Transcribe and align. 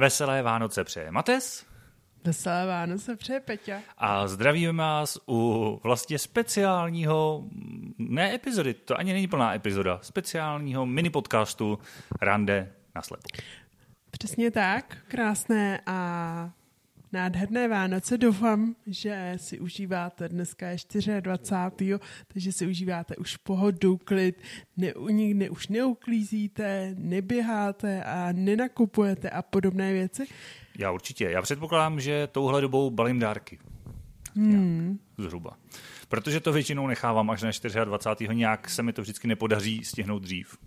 Veselé 0.00 0.42
Vánoce 0.42 0.84
přeje 0.84 1.10
Mates. 1.10 1.66
Veselé 2.24 2.66
Vánoce 2.66 3.16
přeje 3.16 3.40
Peťa. 3.40 3.80
A 3.98 4.28
zdravíme 4.28 4.72
vás 4.72 5.18
u 5.28 5.80
vlastně 5.82 6.18
speciálního, 6.18 7.44
ne 7.98 8.34
epizody, 8.34 8.74
to 8.74 8.98
ani 8.98 9.12
není 9.12 9.28
plná 9.28 9.54
epizoda, 9.54 9.98
speciálního 10.02 10.86
mini 10.86 11.10
podcastu 11.10 11.78
Rande 12.20 12.72
na 12.94 13.02
slepo. 13.02 13.28
Přesně 14.10 14.50
tak, 14.50 14.96
krásné 15.08 15.80
a 15.86 16.50
nádherné 17.12 17.68
Vánoce. 17.68 18.18
Doufám, 18.18 18.74
že 18.86 19.34
si 19.36 19.60
užíváte 19.60 20.28
dneska 20.28 20.68
je 20.68 20.76
24. 21.20 21.98
takže 22.32 22.52
si 22.52 22.66
užíváte 22.66 23.16
už 23.16 23.36
pohodu, 23.36 23.96
klid, 23.96 24.42
ne, 24.76 24.92
nikdy 25.10 25.50
už 25.50 25.68
neuklízíte, 25.68 26.94
neběháte 26.98 28.04
a 28.04 28.32
nenakupujete 28.32 29.30
a 29.30 29.42
podobné 29.42 29.92
věci. 29.92 30.26
Já 30.78 30.92
určitě. 30.92 31.24
Já 31.24 31.42
předpokládám, 31.42 32.00
že 32.00 32.28
touhle 32.32 32.60
dobou 32.60 32.90
balím 32.90 33.18
dárky. 33.18 33.58
Hmm. 34.36 34.98
Zhruba. 35.18 35.56
Protože 36.08 36.40
to 36.40 36.52
většinou 36.52 36.86
nechávám 36.86 37.30
až 37.30 37.42
na 37.42 37.50
24. 37.84 38.34
Nějak 38.34 38.70
se 38.70 38.82
mi 38.82 38.92
to 38.92 39.02
vždycky 39.02 39.28
nepodaří 39.28 39.84
stihnout 39.84 40.22
dřív 40.22 40.58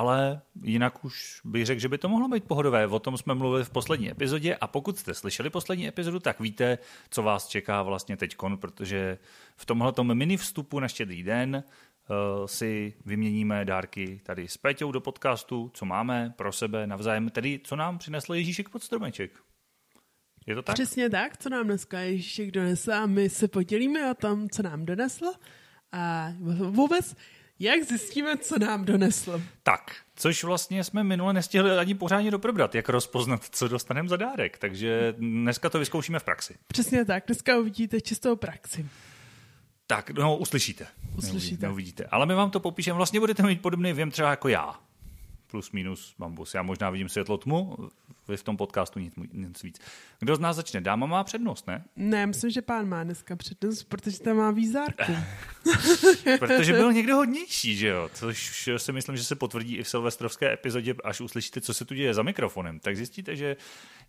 ale 0.00 0.40
jinak 0.62 1.04
už 1.04 1.40
bych 1.44 1.66
řekl, 1.66 1.80
že 1.80 1.88
by 1.88 1.98
to 1.98 2.08
mohlo 2.08 2.28
být 2.28 2.44
pohodové. 2.44 2.86
O 2.86 2.98
tom 2.98 3.16
jsme 3.16 3.34
mluvili 3.34 3.64
v 3.64 3.70
poslední 3.70 4.10
epizodě 4.10 4.56
a 4.56 4.66
pokud 4.66 4.98
jste 4.98 5.14
slyšeli 5.14 5.50
poslední 5.50 5.88
epizodu, 5.88 6.20
tak 6.20 6.40
víte, 6.40 6.78
co 7.10 7.22
vás 7.22 7.48
čeká 7.48 7.82
vlastně 7.82 8.16
teď, 8.16 8.36
protože 8.60 9.18
v 9.56 9.66
tomhle 9.66 10.14
mini 10.14 10.36
vstupu 10.36 10.80
na 10.80 10.88
štědrý 10.88 11.22
den 11.22 11.64
uh, 11.64 12.46
si 12.46 12.94
vyměníme 13.04 13.64
dárky 13.64 14.20
tady 14.22 14.48
s 14.48 14.56
Péťou 14.56 14.92
do 14.92 15.00
podcastu, 15.00 15.70
co 15.74 15.84
máme 15.84 16.34
pro 16.36 16.52
sebe 16.52 16.86
navzájem, 16.86 17.30
tedy 17.30 17.60
co 17.64 17.76
nám 17.76 17.98
přinesl 17.98 18.34
Ježíšek 18.34 18.68
pod 18.68 18.82
stromeček. 18.82 19.30
Je 20.46 20.54
to 20.54 20.62
tak? 20.62 20.74
Přesně 20.74 21.10
tak, 21.10 21.36
co 21.36 21.48
nám 21.48 21.64
dneska 21.64 21.98
Ježíšek 21.98 22.50
donesl 22.50 22.92
a 22.92 23.06
my 23.06 23.28
se 23.28 23.48
podělíme 23.48 24.10
o 24.10 24.14
tom, 24.14 24.48
co 24.48 24.62
nám 24.62 24.86
donesl 24.86 25.26
a 25.92 26.32
vůbec 26.70 27.16
jak 27.60 27.82
zjistíme, 27.82 28.36
co 28.36 28.58
nám 28.58 28.84
donesl? 28.84 29.42
Tak, 29.62 29.96
což 30.16 30.44
vlastně 30.44 30.84
jsme 30.84 31.04
minule 31.04 31.32
nestihli 31.32 31.78
ani 31.78 31.94
pořádně 31.94 32.30
doprobrat, 32.30 32.74
jak 32.74 32.88
rozpoznat, 32.88 33.44
co 33.50 33.68
dostaneme 33.68 34.08
za 34.08 34.16
dárek. 34.16 34.58
Takže 34.58 35.14
dneska 35.18 35.70
to 35.70 35.78
vyzkoušíme 35.78 36.18
v 36.18 36.24
praxi. 36.24 36.54
Přesně 36.66 37.04
tak, 37.04 37.24
dneska 37.26 37.58
uvidíte 37.58 38.00
čistou 38.00 38.36
praxi. 38.36 38.86
Tak, 39.86 40.10
no, 40.10 40.36
uslyšíte. 40.36 40.86
Uslyšíte. 41.16 41.66
Neuvidíte. 41.66 42.04
Ale 42.04 42.26
my 42.26 42.34
vám 42.34 42.50
to 42.50 42.60
popíšeme. 42.60 42.96
Vlastně 42.96 43.20
budete 43.20 43.42
mít 43.42 43.62
podobný 43.62 43.92
věm 43.92 44.10
třeba 44.10 44.30
jako 44.30 44.48
já. 44.48 44.80
Plus, 45.46 45.72
minus, 45.72 46.14
bambus. 46.18 46.54
Já 46.54 46.62
možná 46.62 46.90
vidím 46.90 47.08
světlo 47.08 47.38
tmu, 47.38 47.76
vy 48.30 48.36
v 48.36 48.42
tom 48.42 48.56
podcastu 48.56 48.98
nic, 48.98 49.14
nic 49.32 49.62
víc. 49.62 49.80
Kdo 50.18 50.36
z 50.36 50.40
nás 50.40 50.56
začne? 50.56 50.80
Dáma 50.80 51.06
má 51.06 51.24
přednost, 51.24 51.66
ne? 51.66 51.84
Ne, 51.96 52.26
myslím, 52.26 52.50
že 52.50 52.62
pán 52.62 52.88
má 52.88 53.04
dneska 53.04 53.36
přednost, 53.36 53.84
protože 53.84 54.20
tam 54.20 54.36
má 54.36 54.50
výzárku. 54.50 55.12
protože 56.38 56.72
byl 56.72 56.92
někdo 56.92 57.16
hodnější, 57.16 57.76
že 57.76 57.88
jo? 57.88 58.10
Což 58.14 58.70
si 58.76 58.92
myslím, 58.92 59.16
že 59.16 59.24
se 59.24 59.34
potvrdí 59.34 59.76
i 59.76 59.82
v 59.82 59.88
silvestrovské 59.88 60.52
epizodě, 60.52 60.94
až 61.04 61.20
uslyšíte, 61.20 61.60
co 61.60 61.74
se 61.74 61.84
tu 61.84 61.94
děje 61.94 62.14
za 62.14 62.22
mikrofonem. 62.22 62.80
Tak 62.80 62.96
zjistíte, 62.96 63.36
že 63.36 63.56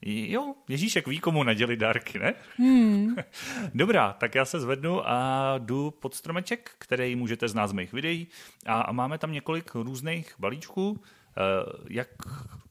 jo, 0.01 0.53
Ježíšek 0.69 1.07
ví, 1.07 1.19
komu 1.19 1.43
naděli 1.43 1.77
dárky, 1.77 2.19
ne? 2.19 2.33
Hmm. 2.57 3.15
Dobrá, 3.73 4.13
tak 4.13 4.35
já 4.35 4.45
se 4.45 4.59
zvednu 4.59 5.09
a 5.09 5.55
jdu 5.57 5.91
pod 5.91 6.15
stromeček, 6.15 6.71
který 6.77 7.15
můžete 7.15 7.47
znát 7.47 7.67
z 7.67 7.73
mých 7.73 7.93
videí. 7.93 8.27
A 8.65 8.91
máme 8.91 9.17
tam 9.17 9.31
několik 9.31 9.75
různých 9.75 10.35
balíčků. 10.39 10.91
Uh, 10.91 10.97
jak 11.89 12.09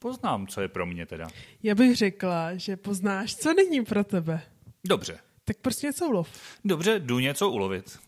poznám, 0.01 0.47
co 0.47 0.61
je 0.61 0.69
pro 0.69 0.87
mě 0.87 1.07
teda? 1.07 1.29
Já 1.63 1.75
bych 1.75 1.97
řekla, 1.97 2.57
že 2.57 2.77
poznáš, 2.77 3.37
co 3.37 3.55
není 3.55 3.85
pro 3.85 4.05
tebe. 4.05 4.43
Dobře. 4.85 5.19
Tak 5.45 5.57
prostě 5.57 5.87
něco 5.87 6.09
ulov. 6.09 6.29
Dobře, 6.65 6.99
jdu 6.99 7.19
něco 7.19 7.51
ulovit. 7.51 7.99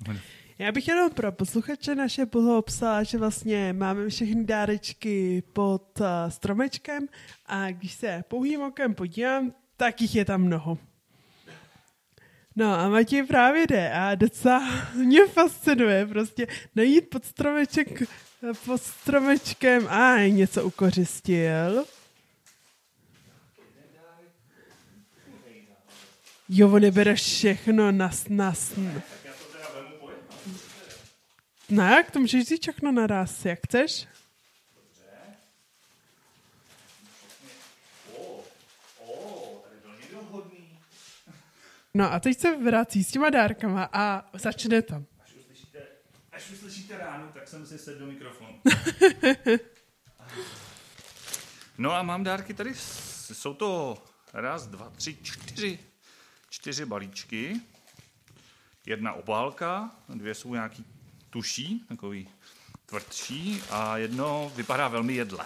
Já 0.59 0.73
bych 0.73 0.89
jenom 0.89 1.11
pro 1.11 1.33
posluchače 1.33 1.95
naše 1.95 2.27
popsala, 2.27 3.03
že 3.03 3.19
vlastně 3.19 3.73
máme 3.73 4.09
všechny 4.09 4.45
dárečky 4.45 5.43
pod 5.53 6.01
uh, 6.01 6.07
stromečkem 6.29 7.09
a 7.47 7.71
když 7.71 7.93
se 7.93 8.25
pouhým 8.29 8.63
okem 8.63 8.95
podívám, 8.95 9.53
tak 9.77 10.01
jich 10.01 10.15
je 10.15 10.25
tam 10.25 10.43
mnoho. 10.43 10.79
No 12.57 12.75
a 12.75 12.89
Matěj 12.89 13.23
právě 13.23 13.67
jde 13.67 13.93
a 13.93 14.15
docela 14.15 14.63
mě 14.95 15.27
fascinuje 15.27 16.07
prostě 16.07 16.47
najít 16.77 17.11
pod 17.11 17.25
stromeček 17.25 18.03
pod 18.65 18.83
stromečkem 18.83 19.89
a 19.89 20.19
něco 20.19 20.65
ukořistil. 20.65 21.85
Jo, 26.49 26.73
on 26.73 26.83
nebere 26.83 27.15
všechno 27.15 27.93
na 27.93 28.11
nas. 28.29 28.73
No 31.71 31.83
jak, 31.83 32.11
to 32.11 32.21
můžeš 32.21 32.45
říct 32.45 32.61
všechno 32.63 32.93
naraz, 32.93 33.45
jak 33.45 33.59
chceš. 33.67 34.09
No 41.95 42.13
a 42.13 42.21
teď 42.21 42.39
se 42.39 42.57
vrací 42.57 43.05
s 43.05 43.11
těma 43.11 43.31
dárkama 43.31 43.89
a 43.93 44.31
začne 44.35 44.83
tam. 44.83 45.07
Uslyšíte 46.93 47.11
ráno, 47.11 47.29
tak 47.35 47.49
jsem 47.49 47.67
si 47.67 47.79
sedl 47.79 47.99
do 47.99 48.07
mikrofonu. 48.07 48.61
no 51.79 51.93
a 51.93 52.03
mám 52.03 52.25
dárky 52.25 52.55
tady, 52.55 52.75
jsou 52.75 53.55
to 53.55 54.03
raz, 54.33 54.67
dva, 54.67 54.91
tři, 54.91 55.17
čtyři, 55.23 55.79
čtyři 56.51 56.85
balíčky. 56.85 57.61
Jedna 58.87 59.13
obálka, 59.13 59.91
dvě 60.09 60.35
jsou 60.35 60.53
nějaký 60.53 60.85
tuší, 61.31 61.85
takový 61.89 62.29
tvrdší 62.87 63.63
a 63.71 63.97
jedno 63.97 64.53
vypadá 64.57 64.89
velmi 64.89 65.15
jedle. 65.15 65.45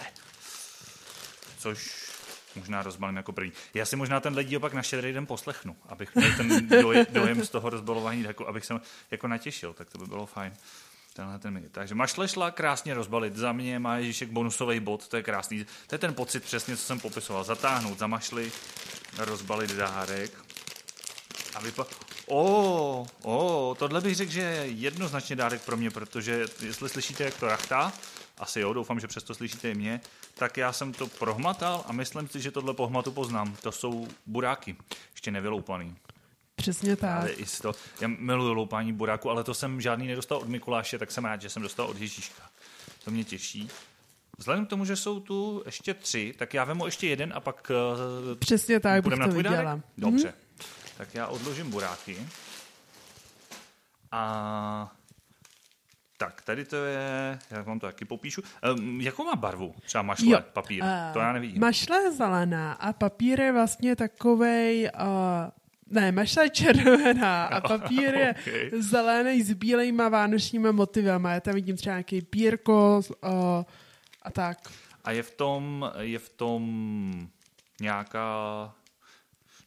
Což 1.57 2.07
možná 2.55 2.83
rozbalím 2.83 3.17
jako 3.17 3.31
první. 3.31 3.51
Já 3.73 3.85
si 3.85 3.95
možná 3.95 4.19
ten 4.19 4.33
ledí 4.33 4.57
opak 4.57 4.73
na 4.73 4.81
štědrý 4.81 5.13
den 5.13 5.25
poslechnu, 5.25 5.75
abych 5.85 6.15
měl 6.15 6.35
ten 6.37 6.67
dojem 7.09 7.45
z 7.45 7.49
toho 7.49 7.69
rozbalování, 7.69 8.23
jako, 8.23 8.47
abych 8.47 8.65
se 8.65 8.73
jako 9.11 9.27
natěšil, 9.27 9.73
tak 9.73 9.89
to 9.89 9.97
by 9.97 10.05
bylo 10.05 10.25
fajn. 10.25 10.53
Tenhle 11.17 11.39
ten 11.39 11.53
minut. 11.53 11.71
Takže 11.71 11.95
mašle 11.95 12.27
šla 12.27 12.51
krásně 12.51 12.93
rozbalit. 12.93 13.35
Za 13.35 13.51
mě 13.51 13.79
má 13.79 13.97
Ježíšek 13.97 14.29
bonusový 14.29 14.79
bod, 14.79 15.07
to 15.07 15.17
je 15.17 15.23
krásný. 15.23 15.65
To 15.87 15.95
je 15.95 15.99
ten 15.99 16.13
pocit 16.13 16.43
přesně, 16.43 16.77
co 16.77 16.83
jsem 16.83 16.99
popisoval. 16.99 17.43
Zatáhnout 17.43 17.99
za 17.99 18.07
mašly, 18.07 18.51
rozbalit 19.17 19.71
dárek. 19.71 20.31
A 21.55 21.59
vypa... 21.59 21.85
O, 22.27 23.05
o, 23.21 23.75
tohle 23.79 24.01
bych 24.01 24.15
řekl, 24.15 24.31
že 24.31 24.41
je 24.41 24.67
jednoznačně 24.67 25.35
dárek 25.35 25.61
pro 25.61 25.77
mě, 25.77 25.91
protože 25.91 26.45
jestli 26.61 26.89
slyšíte, 26.89 27.23
jak 27.23 27.39
to 27.39 27.47
rachtá, 27.47 27.93
asi 28.37 28.59
jo, 28.59 28.73
doufám, 28.73 28.99
že 28.99 29.07
přesto 29.07 29.33
slyšíte 29.33 29.71
i 29.71 29.75
mě, 29.75 30.01
tak 30.33 30.57
já 30.57 30.73
jsem 30.73 30.93
to 30.93 31.07
prohmatal 31.07 31.83
a 31.87 31.93
myslím 31.93 32.27
si, 32.27 32.41
že 32.41 32.51
tohle 32.51 32.73
pohmatu 32.73 33.11
poznám. 33.11 33.55
To 33.61 33.71
jsou 33.71 34.07
buráky, 34.25 34.75
ještě 35.13 35.31
nevyloupaný. 35.31 35.95
Přesně 36.57 36.95
tak. 36.95 37.21
Ale 37.21 37.29
to, 37.61 37.73
já 38.01 38.07
miluju 38.07 38.53
loupání 38.53 38.93
buráku, 38.93 39.29
ale 39.29 39.43
to 39.43 39.53
jsem 39.53 39.81
žádný 39.81 40.07
nedostal 40.07 40.37
od 40.37 40.47
Mikuláše, 40.47 40.97
tak 40.97 41.11
jsem 41.11 41.25
rád, 41.25 41.41
že 41.41 41.49
jsem 41.49 41.61
dostal 41.61 41.85
od 41.85 41.97
Ježíška. 41.97 42.43
To 43.03 43.11
mě 43.11 43.23
těší. 43.23 43.69
Vzhledem 44.37 44.65
k 44.65 44.69
tomu, 44.69 44.85
že 44.85 44.95
jsou 44.95 45.19
tu 45.19 45.63
ještě 45.65 45.93
tři, 45.93 46.33
tak 46.37 46.53
já 46.53 46.63
vemu 46.63 46.85
ještě 46.85 47.07
jeden 47.07 47.33
a 47.35 47.39
pak 47.39 47.71
eh, 48.31 48.35
Přesně 48.35 48.79
tak, 48.79 49.03
bych 49.03 49.19
to 49.19 49.31
viděla. 49.31 49.79
Dobře. 49.97 50.27
Mm-hmm. 50.27 50.65
Tak 50.97 51.15
já 51.15 51.27
odložím 51.27 51.71
buráky. 51.71 52.17
A 54.11 54.95
tak, 56.17 56.41
tady 56.41 56.65
to 56.65 56.75
je, 56.75 57.39
jak 57.51 57.65
vám 57.65 57.79
to 57.79 57.85
taky 57.85 58.05
popíšu. 58.05 58.41
Um, 58.77 59.01
jakou 59.01 59.23
má 59.23 59.35
barvu? 59.35 59.75
Třeba 59.85 60.01
mašle, 60.01 60.31
jo. 60.31 60.39
papír? 60.53 60.83
Uh, 60.83 61.13
to 61.13 61.19
já 61.19 61.33
nevidím. 61.33 61.61
Mašle 61.61 61.97
je 61.97 62.11
zelená 62.11 62.73
a 62.73 62.93
papír 62.93 63.41
je 63.41 63.51
vlastně 63.51 63.95
takovej, 63.95 64.89
uh, 64.99 65.07
ne, 65.91 66.11
mašle 66.11 66.45
je 66.45 66.49
červená 66.49 67.45
a 67.45 67.61
papír 67.61 68.15
je 68.15 68.35
okay. 68.47 68.81
zelený 68.81 69.43
s 69.43 69.53
bílejma 69.53 70.09
vánočníma 70.09 70.71
motivama. 70.71 71.33
Já 71.33 71.39
tam 71.39 71.53
vidím 71.53 71.77
třeba 71.77 71.93
nějaký 71.93 72.21
pírko 72.21 73.01
uh, 73.07 73.31
a 74.21 74.31
tak. 74.31 74.57
A 75.03 75.11
je 75.11 75.23
v 75.23 75.31
tom, 75.31 75.91
je 75.99 76.19
v 76.19 76.29
tom 76.29 77.29
nějaká 77.81 78.27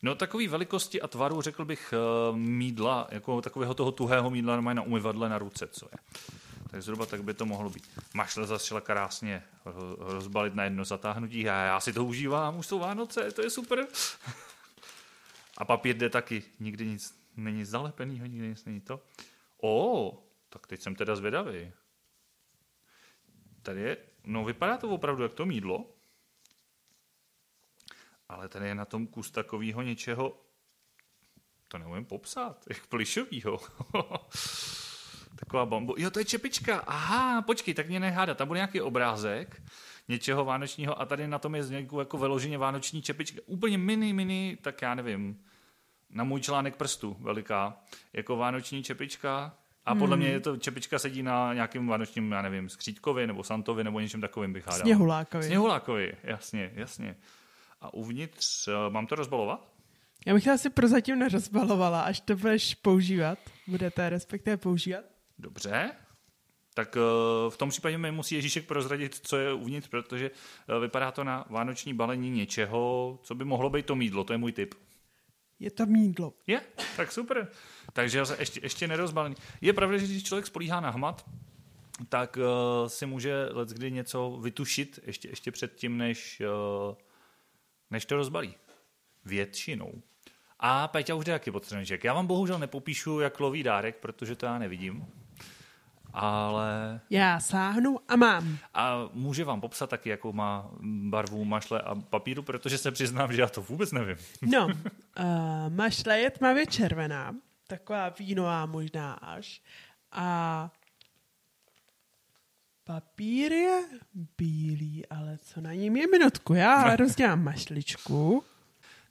No 0.03 0.15
takový 0.15 0.49
velikosti 0.49 1.01
a 1.01 1.09
tvaru, 1.09 1.41
řekl 1.41 1.65
bych, 1.65 1.95
uh, 2.31 2.37
mídla, 2.37 3.09
jako 3.11 3.41
takového 3.41 3.75
toho 3.75 3.93
tuhého 3.93 4.31
mídla 4.31 4.61
na 4.61 4.83
umyvadle 4.83 5.29
na 5.29 5.39
ruce, 5.39 5.67
co 5.67 5.89
je. 5.93 5.99
Tak 6.71 6.83
zhruba 6.83 7.07
tak 7.07 7.23
by 7.23 7.35
to 7.35 7.47
mohlo 7.47 7.71
být. 7.71 7.85
Mašle 8.15 8.47
zase 8.47 8.81
krásně 8.81 9.43
rozbalit 9.99 10.55
na 10.55 10.65
jedno 10.65 10.85
zatáhnutí 10.85 11.49
a 11.49 11.55
já 11.55 11.81
si 11.81 11.93
to 11.93 12.05
užívám, 12.05 12.59
už 12.59 12.67
jsou 12.67 12.79
Vánoce, 12.79 13.33
to 13.33 13.43
je 13.43 13.51
super. 13.51 13.87
A 15.61 15.65
papír 15.65 15.97
jde 15.97 16.11
taky, 16.11 16.43
nikdy 16.61 16.87
nic 16.87 17.25
není 17.37 17.65
zalepený, 17.65 18.19
nikdy 18.19 18.49
nic 18.49 18.65
není 18.65 18.81
to. 18.81 19.05
O, 19.62 20.25
tak 20.49 20.67
teď 20.67 20.81
jsem 20.81 20.95
teda 20.95 21.17
zvědavý. 21.17 21.73
Tady 23.62 23.81
je, 23.81 23.97
no 24.25 24.45
vypadá 24.45 24.77
to 24.77 24.89
opravdu 24.89 25.23
jak 25.23 25.35
to 25.35 25.47
mídlo. 25.47 25.95
ale 28.29 28.49
tady 28.49 28.67
je 28.67 28.75
na 28.75 28.85
tom 28.85 29.07
kus 29.07 29.31
takového 29.31 29.83
něčeho, 29.83 30.41
to 31.69 31.79
neumím 31.79 32.05
popsat, 32.05 32.65
jak 32.69 32.87
plišovýho. 32.87 33.61
Taková 35.37 35.67
bambu. 35.67 35.95
Jo, 35.99 36.11
to 36.11 36.19
je 36.19 36.25
čepička. 36.25 36.79
Aha, 36.79 37.43
počkej, 37.43 37.75
tak 37.75 37.89
mě 37.89 38.01
nehádat. 38.01 38.39
Tam 38.39 38.49
bude 38.49 38.59
nějaký 38.59 38.81
obrázek 38.81 39.62
něčeho 40.09 40.45
vánočního 40.45 41.01
a 41.01 41.07
tady 41.07 41.29
na 41.29 41.39
tom 41.39 41.55
je 41.55 41.65
zněku 41.65 41.99
jako 41.99 42.19
vyloženě 42.19 42.59
vánoční 42.59 43.03
čepička. 43.03 43.41
Úplně 43.47 43.79
mini, 43.79 44.12
mini, 44.12 44.59
tak 44.62 44.83
já 44.83 44.95
nevím, 44.95 45.45
na 46.11 46.25
můj 46.25 46.41
článek 46.41 46.77
prstu 46.77 47.17
veliká, 47.21 47.77
jako 48.12 48.37
vánoční 48.37 48.83
čepička. 48.83 49.57
A 49.85 49.95
podle 49.95 50.17
Hmm. 50.17 50.25
mě 50.25 50.33
je 50.33 50.41
to 50.41 50.57
čepička 50.57 50.99
sedí 50.99 51.23
na 51.23 51.55
nějakým 51.55 51.87
vánočním, 51.87 52.33
já 52.33 52.43
nevím, 52.43 52.69
skřítkovi 52.69 53.27
nebo 53.27 53.45
Santovi 53.45 53.85
nebo 53.85 54.01
něčem 54.01 54.21
takovým 54.21 54.53
bych 54.53 54.67
hádal. 54.67 54.81
Sněhulákovi. 54.81 55.45
Sněhulákovi, 55.45 56.12
jasně, 56.23 56.71
jasně. 56.75 57.17
A 57.81 57.95
uvnitř, 57.95 58.69
eh, 58.69 58.73
mám 58.91 59.07
to 59.07 59.15
rozbalovat? 59.15 59.69
Já 60.27 60.35
bych 60.35 60.45
to 60.45 60.51
asi 60.51 60.71
prozatím 60.71 61.19
nerozbalovala, 61.19 62.01
až 62.01 62.21
to 62.21 62.37
budeš 62.37 62.75
používat. 62.75 63.39
Budete 63.67 64.09
respektive 64.11 64.57
používat. 64.57 65.05
Dobře. 65.39 65.91
Tak 66.75 66.97
eh, 66.97 67.01
v 67.51 67.57
tom 67.57 67.69
případě 67.69 67.99
mi 67.99 68.12
musí 68.12 68.35
Ježíšek 68.35 68.67
prozradit, 68.67 69.21
co 69.23 69.37
je 69.37 69.53
uvnitř, 69.53 69.89
protože 69.89 70.31
eh, 70.77 70.81
vypadá 70.81 71.11
to 71.11 71.25
na 71.25 71.45
vánoční 71.51 71.95
balení 71.95 72.31
něčeho, 72.31 73.19
co 73.23 73.35
by 73.35 73.45
mohlo 73.45 73.71
být 73.71 73.87
to 73.87 73.95
mídlo, 73.95 74.25
to 74.25 74.33
je 74.33 74.39
můj 74.39 74.53
tip. 74.53 74.75
Je 75.61 75.71
to 75.71 75.87
mídlo. 75.87 76.33
Je, 76.47 76.61
tak 76.97 77.12
super. 77.12 77.49
Takže 77.93 78.23
ještě, 78.39 78.61
ještě 78.62 78.89
nerozbalený. 78.89 79.37
Je 79.61 79.73
pravda, 79.73 79.99
že 79.99 80.07
když 80.07 80.23
člověk 80.23 80.47
spolíhá 80.47 80.81
na 80.81 80.91
hmat, 80.91 81.31
tak 82.09 82.37
uh, 82.37 82.89
si 82.89 83.07
může 83.07 83.49
leckdy 83.51 83.91
něco 83.91 84.39
vytušit 84.43 84.99
ještě, 85.07 85.29
ještě 85.29 85.51
předtím, 85.51 85.97
než, 85.97 86.43
uh, 86.91 86.97
než 87.91 88.07
to 88.07 88.17
rozbalí. 88.17 88.55
Většinou. 89.25 90.03
A 90.59 90.89
Peťa 90.89 91.15
už 91.15 91.25
taky 91.25 91.53
stromeček. 91.62 92.05
Já 92.05 92.15
vám 92.15 92.27
bohužel 92.27 92.59
nepopíšu, 92.59 93.21
jak 93.21 93.41
loví 93.41 93.62
dárek, 93.62 93.97
protože 93.97 94.37
to 94.37 94.47
já 94.47 94.59
nevidím. 94.59 95.07
Ale 96.12 97.01
Já 97.11 97.41
sáhnu 97.41 97.99
a 98.09 98.17
mám. 98.17 98.59
a 98.75 99.09
může 99.12 99.45
vám 99.45 99.61
popsat 99.61 99.91
taky, 99.91 100.09
jakou 100.09 100.33
má 100.33 100.71
barvu 101.09 101.45
mašle 101.45 101.81
a 101.81 101.95
papíru, 101.95 102.43
protože 102.43 102.79
se 102.79 102.91
přiznám, 102.91 103.33
že 103.33 103.41
já 103.41 103.49
to 103.49 103.62
vůbec 103.62 103.93
nevím. 103.93 104.17
No, 104.43 104.67
uh, 104.67 104.73
mašle 105.69 106.19
je 106.19 106.31
tmavě 106.31 106.67
červená, 106.67 107.35
taková 107.67 108.09
vínová 108.09 108.67
možná 108.67 109.12
až. 109.12 109.62
A 110.12 110.71
papír 112.85 113.53
je 113.53 113.81
bílý, 114.39 115.07
ale 115.07 115.39
co 115.39 115.61
na 115.61 115.73
něm 115.73 115.97
je 115.97 116.07
minutku? 116.07 116.55
Já 116.55 116.97
rozdělám 116.97 117.45
mašličku. 117.45 118.45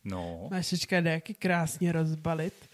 No, 0.04 0.48
Mašlička 0.52 0.98
jde 1.02 1.12
jaký 1.12 1.34
krásně 1.34 1.92
rozbalit. 1.92 2.70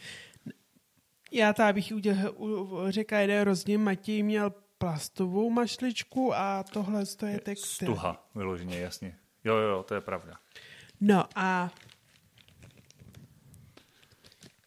Já 1.36 1.54
tady 1.54 1.74
bych 1.74 1.92
udělal, 1.96 2.34
u- 2.38 2.80
řekla 2.90 3.18
jeden 3.20 3.44
rozdíl. 3.44 3.80
Matěj 3.80 4.24
měl 4.24 4.54
plastovou 4.78 5.50
mašličku 5.50 6.36
a 6.36 6.64
tohle 6.64 7.06
to 7.06 7.26
je 7.26 7.40
textil. 7.40 7.88
stuha, 7.88 8.28
vyloženě, 8.36 8.80
jasně. 8.80 9.18
Jo, 9.44 9.56
jo, 9.56 9.70
jo, 9.70 9.84
to 9.84 9.96
je 9.96 10.02
pravda. 10.02 10.34
No 11.02 11.26
a 11.36 11.72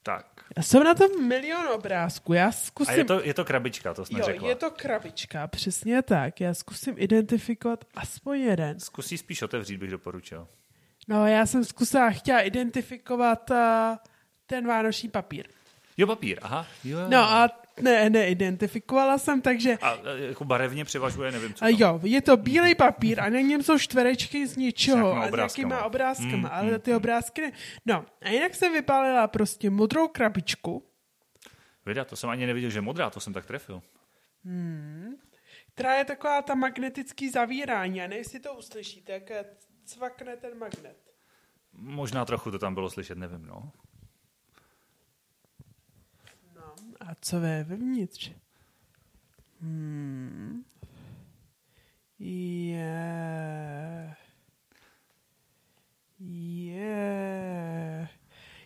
Tak. 0.03 0.27
jsou 0.61 0.83
na 0.83 0.95
tom 0.95 1.29
milion 1.29 1.69
obrázků. 1.69 2.33
Já 2.33 2.53
zkusím... 2.53 2.95
A 2.95 2.97
je 2.97 3.05
to, 3.05 3.25
je 3.25 3.35
to 3.35 3.45
krabička, 3.45 3.95
to 3.95 4.05
jsi 4.05 4.13
Jo, 4.15 4.19
neřekla. 4.19 4.49
je 4.49 4.55
to 4.55 4.71
krabička, 4.71 5.47
přesně 5.47 6.03
tak. 6.03 6.41
Já 6.41 6.55
zkusím 6.55 6.95
identifikovat 6.99 7.85
aspoň 7.95 8.41
jeden. 8.41 8.81
Zkusí 8.81 9.19
spíš 9.19 9.43
otevřít, 9.43 9.77
bych 9.77 9.91
doporučil. 9.91 10.49
No, 11.09 11.27
já 11.27 11.47
jsem 11.47 11.65
zkusila, 11.65 12.11
chtěla 12.11 12.41
identifikovat 12.41 13.51
uh, 13.51 13.57
ten 14.47 14.67
vánoční 14.67 15.09
papír. 15.09 15.49
Jo, 15.99 16.07
papír, 16.07 16.39
aha. 16.43 16.67
Jo. 16.85 16.99
No 17.09 17.19
a 17.19 17.49
ne, 17.81 18.11
neidentifikovala 18.11 19.19
jsem, 19.19 19.43
takže 19.43 19.79
A 19.83 19.95
e, 19.95 20.19
jako 20.29 20.45
barevně 20.45 20.85
převažuje, 20.85 21.33
nevím, 21.33 21.55
co 21.55 21.65
a 21.65 21.69
tam. 21.71 21.81
jo, 21.81 22.01
je 22.03 22.23
to 22.23 22.37
bílý 22.37 22.75
papír 22.75 23.21
a 23.21 23.29
na 23.29 23.41
něm 23.41 23.63
jsou 23.63 23.79
čtverečky 23.79 24.47
z 24.47 24.57
něčeho 24.57 25.13
a 25.17 25.25
s 25.25 25.29
obrázkama. 25.29 25.69
nějakýma 25.69 25.87
obrázkama, 25.87 26.37
Mm, 26.37 26.47
ale 26.53 26.79
ty 26.79 26.95
obrázky 26.95 27.41
ne. 27.41 27.53
No, 27.87 28.05
a 28.23 28.29
jinak 28.29 28.55
jsem 28.55 28.73
vypálila 28.73 29.29
prostě 29.29 29.71
modrou 29.71 30.09
krabičku, 30.09 30.85
Vida, 31.87 32.05
to 32.05 32.17
jsem 32.17 32.31
ani 32.31 32.47
neviděl, 32.47 32.71
že 32.71 32.79
je 32.79 32.83
modrá, 32.83 33.11
to 33.11 33.21
jsem 33.21 33.33
tak 33.33 33.47
trefil. 33.47 33.83
která 35.75 35.95
je 35.95 36.05
taková 36.05 36.43
ta 36.43 36.55
magnetický 36.55 37.31
zavírání. 37.31 38.03
A 38.03 38.07
ne, 38.07 38.17
jestli 38.17 38.41
to 38.41 38.55
uslyšíte, 38.55 39.13
jak 39.13 39.31
cvakne 39.85 40.37
ten 40.37 40.59
magnet. 40.59 40.97
Možná 41.73 42.25
trochu 42.25 42.51
to 42.51 42.59
tam 42.59 42.75
bylo 42.75 42.91
slyšet, 42.91 43.19
nevím, 43.19 43.47
no. 43.47 43.73
A 47.09 47.15
co 47.21 47.41
je 47.41 47.65
vevnitř? 47.65 48.31
Hmm. 49.61 50.65
Je. 52.19 52.85
Je. 56.21 58.09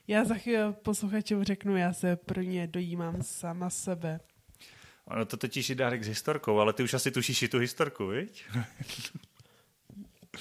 Já 0.08 0.24
za 0.24 0.34
chvíli 0.34 0.72
posluchačům 0.72 1.44
řeknu, 1.44 1.76
já 1.76 1.92
se 1.92 2.16
pro 2.16 2.42
ně 2.42 2.66
dojímám 2.66 3.22
sama 3.22 3.70
sebe. 3.70 4.20
Ono 5.04 5.24
to 5.24 5.36
totiž 5.36 5.68
je 5.68 5.74
dárek 5.74 6.04
s 6.04 6.08
historkou, 6.08 6.58
ale 6.58 6.72
ty 6.72 6.82
už 6.82 6.94
asi 6.94 7.10
tušíš 7.10 7.42
i 7.42 7.48
tu 7.48 7.58
historku, 7.58 8.06
viď? 8.06 8.44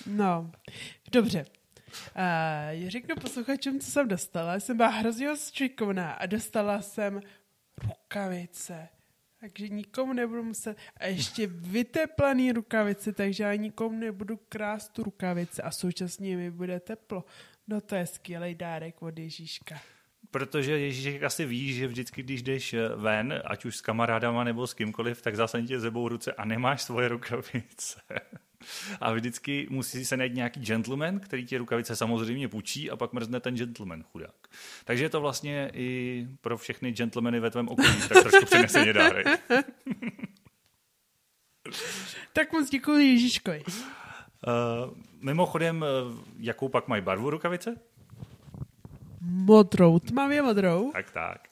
No, 0.06 0.51
dobře. 1.12 1.45
Uh, 2.15 2.89
řeknu 2.89 3.15
posluchačům, 3.15 3.80
co 3.80 3.92
jsem 3.92 4.07
dostala. 4.07 4.59
Jsem 4.59 4.77
byla 4.77 4.89
hrozně 4.89 5.30
a 6.18 6.25
dostala 6.25 6.81
jsem 6.81 7.21
rukavice. 8.12 8.90
Takže 9.40 9.69
nikomu 9.69 10.13
nebudu 10.13 10.44
muset... 10.44 10.78
A 10.98 11.06
ještě 11.06 11.48
vyteplaný 11.48 12.52
rukavice, 12.52 13.13
takže 13.13 13.44
já 13.44 13.56
nikomu 13.56 14.00
nebudu 14.00 14.40
krást 14.50 14.94
tu 14.94 15.04
rukavice 15.04 15.62
a 15.62 15.72
současně 15.72 16.38
mi 16.38 16.52
bude 16.52 16.80
teplo. 16.80 17.25
No 17.68 17.81
to 17.81 17.96
je 17.96 18.06
skvělý 18.06 18.56
dárek 18.56 19.02
od 19.02 19.19
Ježíška. 19.19 19.81
Protože 20.31 20.80
Ježíšek 20.80 21.24
asi 21.24 21.46
ví, 21.46 21.74
že 21.74 21.88
vždycky, 21.88 22.24
když 22.24 22.44
jdeš 22.44 22.74
eh, 22.74 22.90
ven, 22.96 23.42
ať 23.46 23.66
už 23.66 23.78
s 23.78 23.81
kamarádama 23.81 24.44
nebo 24.44 24.68
s 24.68 24.74
kýmkoliv, 24.74 25.22
tak 25.22 25.36
zásadně 25.36 25.68
tě 25.68 25.80
zebou 25.80 26.08
ruce 26.08 26.34
a 26.34 26.46
nemáš 26.46 26.81
svoje 26.81 27.08
rukavice. 27.08 28.02
A 29.02 29.13
vždycky 29.13 29.68
musí 29.69 30.06
se 30.06 30.18
najít 30.18 30.34
nějaký 30.34 30.60
gentleman, 30.60 31.19
který 31.19 31.46
ti 31.46 31.58
rukavice 31.58 31.96
samozřejmě 31.96 32.48
půjčí 32.48 32.92
a 32.92 32.96
pak 32.96 33.13
mrzne 33.13 33.40
ten 33.40 33.56
gentleman, 33.56 34.03
chudák. 34.03 34.36
Takže 34.86 35.03
je 35.03 35.10
to 35.10 35.22
vlastně 35.22 35.72
i 35.74 36.27
pro 36.41 36.58
všechny 36.58 36.91
gentlemany 36.91 37.39
ve 37.39 37.50
tvém 37.51 37.68
okolí, 37.70 37.88
tak 38.10 38.22
trošku 38.22 38.46
přeneseně 38.46 38.94
dárek. 38.94 39.27
Tak 42.34 42.51
moc 42.53 42.70
děkuji 42.70 43.08
Ježíškovi. 43.13 43.63
Uh, 43.68 43.74
mimochodem, 45.22 45.86
uh, 46.12 46.18
jakou 46.39 46.70
pak 46.70 46.88
mají 46.88 47.01
barvu 47.01 47.30
rukavice? 47.30 47.75
Modrou, 49.22 50.00
tmavě 50.00 50.41
modrou. 50.41 50.91
Tak, 50.91 51.12
tak. 51.12 51.48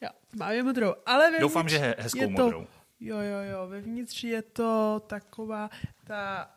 Jo, 0.00 0.08
tmavě 0.30 0.62
modrou. 0.62 0.94
Ale 1.06 1.24
vevnitř 1.24 1.40
Doufám, 1.40 1.68
že 1.68 1.78
he- 1.78 1.94
hezkou 1.98 2.20
je 2.20 2.26
to, 2.26 2.32
modrou. 2.32 2.66
Jo, 3.04 3.16
jo, 3.16 3.38
jo, 3.50 3.68
vevnitř 3.68 4.24
je 4.24 4.42
to 4.42 5.02
taková 5.06 5.70
ta, 6.04 6.50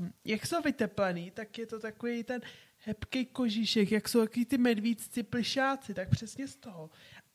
uh, 0.00 0.08
jak 0.24 0.46
jsou 0.46 0.62
vyteplený, 0.62 1.30
tak 1.30 1.58
je 1.58 1.66
to 1.66 1.80
takový 1.80 2.24
ten 2.24 2.40
hebký 2.78 3.26
kožíšek, 3.26 3.92
jak 3.92 4.08
jsou 4.08 4.20
takový 4.20 4.44
ty 4.44 4.58
medvídci 4.58 5.22
plišáci, 5.22 5.94
tak 5.94 6.10
přesně 6.10 6.48
z 6.48 6.56
toho. 6.56 6.90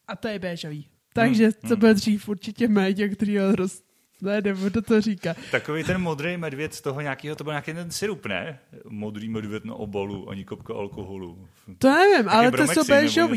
A 0.07 0.15
to 0.15 0.27
je 0.27 0.39
béžový. 0.39 0.89
Takže 1.13 1.43
Hmm, 1.43 1.69
co 1.69 1.77
byl 1.77 1.93
dřív 1.93 2.29
určitě 2.29 2.67
méně, 2.67 3.09
který 3.09 3.37
ho 3.37 3.55
roz... 3.55 3.83
Ne, 4.21 4.41
nebo 4.41 4.69
to 4.69 4.81
to 4.81 5.01
říká. 5.01 5.35
Takový 5.51 5.83
ten 5.83 6.01
modrý 6.01 6.37
medvěd 6.37 6.73
z 6.73 6.81
toho 6.81 7.01
nějakého, 7.01 7.35
to 7.35 7.43
byl 7.43 7.53
nějaký 7.53 7.73
ten 7.73 7.91
sirup, 7.91 8.25
ne? 8.25 8.59
Modrý 8.89 9.29
medvěd 9.29 9.65
na 9.65 9.73
obalu, 9.75 10.29
ani 10.29 10.45
kopka 10.45 10.73
alkoholu. 10.73 11.47
To 11.77 11.89
nevím, 11.91 12.29
ale 12.29 12.43
to 12.51 12.57
jsou. 12.73 12.83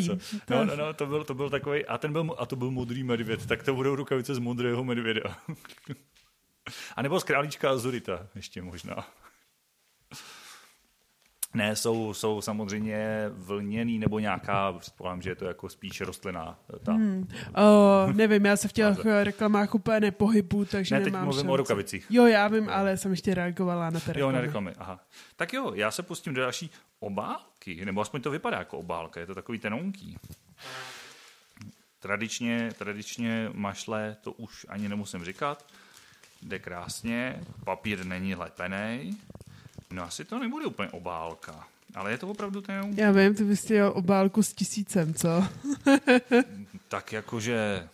To- 0.09 0.15
No, 0.51 0.65
no, 0.65 0.77
no, 0.77 0.95
to 0.95 1.07
byl, 1.07 1.25
to 1.25 1.35
byl 1.35 1.51
takový, 1.51 1.85
a, 1.87 1.99
ten 1.99 2.13
byl, 2.13 2.35
a 2.39 2.47
to 2.47 2.57
byl 2.57 2.71
modrý 2.71 3.05
medvěd, 3.05 3.47
tak 3.47 3.63
to 3.63 3.75
budou 3.75 3.95
rukavice 3.95 4.35
z 4.35 4.39
modrého 4.39 4.85
medvěda. 4.85 5.21
a 6.97 7.03
nebo 7.03 7.21
z 7.21 7.25
králíčka 7.25 7.71
Azurita 7.71 8.27
ještě 8.35 8.63
možná. 8.63 9.07
Ne, 11.55 11.77
jsou, 11.77 12.15
jsou 12.15 12.41
samozřejmě 12.41 13.25
vlněný 13.33 13.99
nebo 13.99 14.19
nějaká, 14.19 14.73
předpokládám, 14.73 15.23
že 15.23 15.31
je 15.31 15.35
to 15.35 15.45
jako 15.45 15.69
spíš 15.69 16.01
rostlinná. 16.01 16.59
Ta. 16.85 16.93
Hmm. 16.93 17.29
O, 17.57 18.07
nevím, 18.13 18.47
já 18.47 18.57
se 18.57 18.69
v 18.69 18.73
těch 18.73 19.05
reklamách 19.23 19.75
úplně 19.75 20.01
nepohybu, 20.01 20.65
takže 20.65 20.95
Ne, 20.95 21.01
teď 21.05 21.13
nemám 21.13 21.25
mluvím 21.25 21.41
šanci. 21.41 21.53
o 21.53 21.57
rukavicích. 21.57 22.07
Jo, 22.11 22.27
já 22.27 22.49
vím, 22.49 22.69
ale 22.69 22.97
jsem 22.97 23.11
ještě 23.11 23.35
reagovala 23.35 23.91
na 23.91 24.01
ty 24.01 24.07
Jo, 24.11 24.13
reklamy. 24.15 24.33
na 24.33 24.41
reklamy, 24.41 24.73
aha. 24.79 25.01
Tak 25.37 25.53
jo, 25.53 25.73
já 25.75 25.91
se 25.91 26.03
pustím 26.03 26.35
do 26.35 26.41
další 26.41 26.71
obálky, 27.01 27.85
nebo 27.85 28.01
aspoň 28.01 28.21
to 28.21 28.31
vypadá 28.31 28.59
jako 28.59 28.79
obálka, 28.79 29.21
je 29.21 29.27
to 29.27 29.35
takový 29.35 29.59
tenonký. 29.59 30.17
Tradičně, 32.01 32.71
tradičně 32.79 33.51
mašle, 33.55 34.17
to 34.21 34.33
už 34.33 34.67
ani 34.69 34.89
nemusím 34.89 35.25
říkat, 35.25 35.65
jde 36.43 36.59
krásně, 36.59 37.41
papír 37.65 38.05
není 38.07 38.35
lepený, 38.35 39.19
No 39.91 40.03
asi 40.03 40.25
to 40.25 40.39
nebude 40.39 40.67
úplně 40.67 40.91
obálka, 40.91 41.67
ale 41.95 42.11
je 42.11 42.19
to 42.19 42.29
opravdu 42.29 42.61
ten... 42.61 42.95
Já 42.97 43.11
vím, 43.11 43.35
ty 43.35 43.45
bys 43.45 43.65
chtěl 43.65 43.93
obálku 43.95 44.43
s 44.43 44.53
tisícem, 44.53 45.15
co? 45.15 45.45
tak 46.89 47.13
jakože 47.13 47.89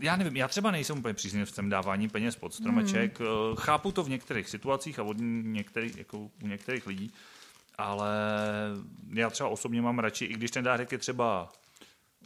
já 0.00 0.16
nevím, 0.16 0.36
já 0.36 0.48
třeba 0.48 0.70
nejsem 0.70 0.98
úplně 0.98 1.14
příznivcem 1.14 1.70
dávání 1.70 2.08
peněz 2.08 2.36
pod 2.36 2.54
stromeček. 2.54 3.20
Hmm. 3.20 3.56
Chápu 3.56 3.92
to 3.92 4.02
v 4.02 4.08
některých 4.08 4.48
situacích 4.48 4.98
a 4.98 5.02
od 5.02 5.16
některých, 5.42 5.96
jako 5.96 6.18
u 6.18 6.46
některých 6.46 6.86
lidí, 6.86 7.12
ale 7.78 8.10
já 9.12 9.30
třeba 9.30 9.48
osobně 9.48 9.82
mám 9.82 9.98
radši, 9.98 10.24
i 10.24 10.34
když 10.34 10.50
ten 10.50 10.64
dárek 10.64 10.92
je 10.92 10.98
třeba 10.98 11.48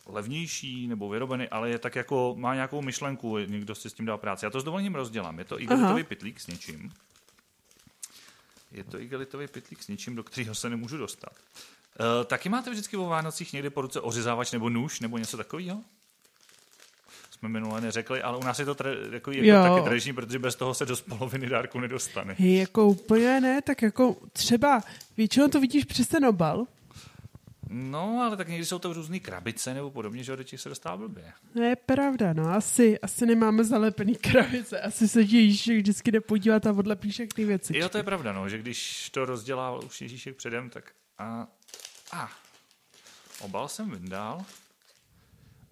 levnější 0.06 0.88
nebo 0.88 1.08
vyrobený, 1.08 1.48
ale 1.48 1.70
je 1.70 1.78
tak 1.78 1.96
jako, 1.96 2.34
má 2.38 2.54
nějakou 2.54 2.82
myšlenku, 2.82 3.38
někdo 3.38 3.74
si 3.74 3.90
s 3.90 3.92
tím 3.92 4.06
dá 4.06 4.16
práci. 4.16 4.46
Já 4.46 4.50
to 4.50 4.60
s 4.60 4.64
dovolením 4.64 4.94
rozdělám. 4.94 5.38
Je 5.38 5.44
to 5.44 5.60
igelitový 5.60 6.04
pitlík 6.04 6.40
s 6.40 6.46
něčím. 6.46 6.92
Je 8.72 8.84
to 8.84 9.00
igelitový 9.00 9.46
pitlík 9.46 9.82
s 9.82 9.88
něčím, 9.88 10.16
do 10.16 10.22
kterého 10.22 10.54
se 10.54 10.70
nemůžu 10.70 10.96
dostat. 10.96 11.32
E, 11.32 12.24
taky 12.24 12.48
máte 12.48 12.70
vždycky 12.70 12.96
o 12.96 13.04
Vánocích 13.04 13.52
někdy 13.52 13.70
po 13.70 13.80
ruce 13.80 14.00
ořezávač 14.00 14.52
nebo 14.52 14.68
nůž 14.68 15.00
nebo 15.00 15.18
něco 15.18 15.36
takového? 15.36 15.80
jsme 17.38 17.48
minule 17.48 17.80
neřekli, 17.80 18.22
ale 18.22 18.38
u 18.38 18.44
nás 18.44 18.58
je 18.58 18.64
to 18.64 18.74
tra- 18.74 19.12
jako, 19.12 19.32
jako 19.32 19.74
taky 19.74 19.84
tradiční, 19.84 20.12
protože 20.12 20.38
bez 20.38 20.56
toho 20.56 20.74
se 20.74 20.86
do 20.86 20.96
poloviny 20.96 21.48
dárku 21.48 21.80
nedostane. 21.80 22.34
Hej, 22.38 22.56
jako 22.56 22.86
úplně 22.86 23.40
ne, 23.40 23.62
tak 23.62 23.82
jako 23.82 24.16
třeba 24.32 24.82
většinou 25.16 25.48
to 25.48 25.60
vidíš 25.60 25.84
přes 25.84 26.08
ten 26.08 26.24
obal, 26.26 26.66
No, 27.70 28.22
ale 28.22 28.36
tak 28.36 28.48
někdy 28.48 28.66
jsou 28.66 28.78
to 28.78 28.92
různé 28.92 29.20
krabice 29.20 29.74
nebo 29.74 29.90
podobně, 29.90 30.24
že 30.24 30.36
do 30.36 30.42
těch 30.42 30.60
se 30.60 30.68
dostává 30.68 30.96
blbě. 30.96 31.32
To 31.52 31.62
je 31.62 31.76
pravda, 31.76 32.32
no. 32.32 32.50
Asi, 32.50 32.98
asi 32.98 33.26
nemáme 33.26 33.64
zalepený 33.64 34.14
krabice. 34.14 34.80
Asi 34.80 35.08
se 35.08 35.20
Ježíšek 35.20 35.76
vždycky 35.76 36.12
jde 36.12 36.20
podívat 36.20 36.66
a 36.66 36.72
odlepí 36.72 37.10
všechny 37.10 37.44
věci. 37.44 37.78
Jo, 37.78 37.88
to 37.88 37.98
je 37.98 38.02
pravda, 38.02 38.32
no, 38.32 38.48
že 38.48 38.58
když 38.58 39.10
to 39.10 39.24
rozdělával 39.24 39.84
už 39.84 40.00
Ježíšek 40.00 40.36
předem, 40.36 40.70
tak 40.70 40.92
a, 41.18 41.46
a 42.12 42.30
obal 43.40 43.68
jsem 43.68 43.90
vyndal 43.90 44.44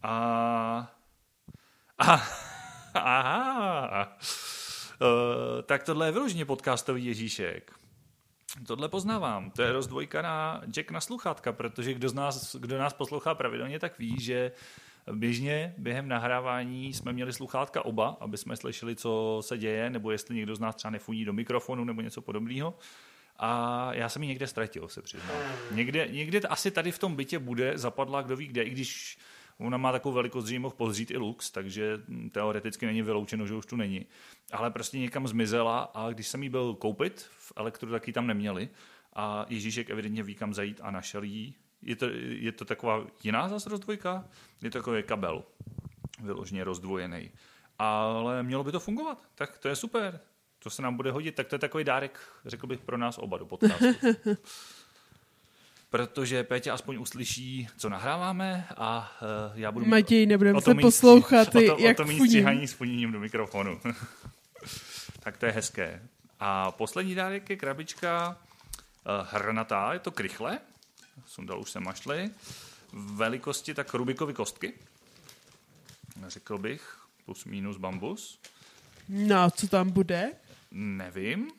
a 0.03 0.93
a, 1.99 2.23
aha. 2.95 4.19
Uh, 5.01 5.63
tak 5.63 5.83
tohle 5.83 6.07
je 6.07 6.13
vyloženě 6.13 6.45
podcastový 6.45 7.05
Ježíšek. 7.05 7.73
Tohle 8.67 8.89
poznávám. 8.89 9.51
To 9.51 9.63
je 9.63 9.73
rozdvojka 9.73 10.23
na 10.23 10.63
Jack 10.67 10.91
na 10.91 11.01
sluchátka, 11.01 11.53
protože 11.53 11.95
kdo, 11.95 12.09
z 12.09 12.15
nás, 12.15 12.57
kdo 12.57 12.79
nás 12.79 12.93
poslouchá 12.93 13.35
pravidelně, 13.35 13.79
tak 13.79 13.99
ví, 13.99 14.21
že 14.21 14.53
běžně 15.13 15.75
během 15.79 16.09
nahrávání 16.09 16.95
jsme 16.95 17.13
měli 17.13 17.33
sluchátka 17.33 17.85
oba, 17.85 18.17
aby 18.21 18.39
jsme 18.39 18.57
slyšeli, 18.57 18.97
co 18.97 19.39
se 19.41 19.59
děje, 19.59 19.91
nebo 19.91 20.11
jestli 20.11 20.35
někdo 20.35 20.57
z 20.57 20.61
nás 20.61 20.75
třeba 20.75 20.91
nefuní 20.91 21.25
do 21.25 21.33
mikrofonu 21.33 21.85
nebo 21.85 22.01
něco 22.01 22.21
podobného. 22.21 22.75
A 23.39 23.91
já 23.95 24.09
jsem 24.09 24.23
ji 24.23 24.29
někde 24.29 24.47
ztratil, 24.47 24.89
se 24.89 25.03
přiznám. 25.03 25.37
Někde, 25.71 26.09
někde 26.09 26.41
asi 26.41 26.71
tady 26.71 26.93
v 26.93 26.99
tom 26.99 27.17
bytě 27.17 27.39
bude, 27.39 27.79
zapadla 27.79 28.23
kdo 28.23 28.37
ví 28.37 28.47
kde, 28.47 28.63
i 28.63 28.71
když 28.71 29.19
Ona 29.59 29.77
má 29.77 29.93
takovou 29.93 30.15
velikost, 30.15 30.47
že 30.47 30.55
ji 30.55 30.59
mohl 30.59 30.75
pozřít 30.75 31.11
i 31.11 31.17
Lux, 31.17 31.51
takže 31.51 32.01
teoreticky 32.33 32.87
není 32.87 33.03
vyloučeno, 33.03 33.47
že 33.47 33.55
už 33.55 33.67
tu 33.67 33.77
není. 33.77 34.07
Ale 34.53 34.71
prostě 34.71 34.99
někam 34.99 35.29
zmizela 35.29 35.81
a 35.95 36.11
když 36.11 36.29
jsem 36.29 36.43
jí 36.43 36.49
byl 36.49 36.75
koupit 36.75 37.27
v 37.31 37.53
elektru, 37.57 37.91
tak 37.91 38.07
ji 38.07 38.13
tam 38.13 38.27
neměli. 38.27 38.69
A 39.13 39.47
Ježíšek 39.49 39.91
evidentně 39.91 40.23
ví, 40.23 40.35
kam 40.35 40.55
zajít 40.55 40.81
a 40.83 40.91
našel 40.91 41.23
jí. 41.23 41.55
Je 41.83 41.97
to, 41.97 42.07
je 42.29 42.53
to 42.53 42.65
taková 42.65 43.07
jiná 43.23 43.49
zase 43.49 43.71
rozdvojka? 43.71 44.25
Je 44.63 44.71
to 44.71 44.79
takový 44.79 45.03
kabel, 45.03 45.43
vyloženě 46.23 46.65
rozdvojený. 46.65 47.31
Ale 47.79 48.43
mělo 48.43 48.65
by 48.65 48.73
to 48.73 48.81
fungovat, 48.81 49.29
tak 49.35 49.59
to 49.59 49.69
je 49.69 49.77
super. 49.77 50.21
To 50.59 50.71
se 50.71 50.83
nám 50.83 50.97
bude 50.97 51.13
hodit, 51.13 51.35
tak 51.35 51.47
to 51.47 51.55
je 51.55 51.59
takový 51.59 51.85
dárek, 51.85 52.21
řekl 52.47 52.67
bych, 52.67 52.81
pro 52.81 52.97
nás 52.99 53.19
oba 53.19 53.39
do 53.39 53.47
podcastu. 53.47 53.87
protože 55.97 56.45
Pétě 56.45 56.71
aspoň 56.71 56.97
uslyší, 56.99 57.69
co 57.77 57.89
nahráváme 57.89 58.67
a 58.77 59.13
uh, 59.23 59.59
já 59.59 59.73
budu... 59.73 59.87
Matěj, 59.87 60.27
nebudeme 60.27 60.61
se 60.61 60.75
poslouchat, 60.75 61.49
o 61.55 61.61
to, 61.61 61.77
jak 61.79 62.01
o 62.01 62.03
to 62.03 62.09
mít 62.09 62.25
stříhaní 62.25 62.69
s 62.69 62.73
funěním 62.73 63.13
do 63.13 63.21
mikrofonu. 63.21 63.81
tak 65.21 65.37
to 65.37 65.47
je 65.47 65.53
hezké. 65.53 66.03
A 66.41 66.71
poslední 66.71 67.15
dárek 67.15 67.51
je 67.51 67.57
krabička 67.57 68.29
uh, 68.29 69.27
hrnatá, 69.31 69.93
je 69.93 69.99
to 69.99 70.11
krychle, 70.11 70.59
sundal 71.27 71.61
už 71.61 71.71
se 71.71 71.81
mašly, 71.81 72.31
velikosti 72.93 73.75
tak 73.75 73.95
Rubikovy 73.95 74.35
kostky, 74.35 74.73
řekl 76.27 76.59
bych, 76.59 76.99
plus 77.25 77.45
minus 77.45 77.77
bambus. 77.77 78.41
No, 79.09 79.51
co 79.51 79.69
tam 79.69 79.91
bude? 79.91 80.33
Nevím, 80.71 81.51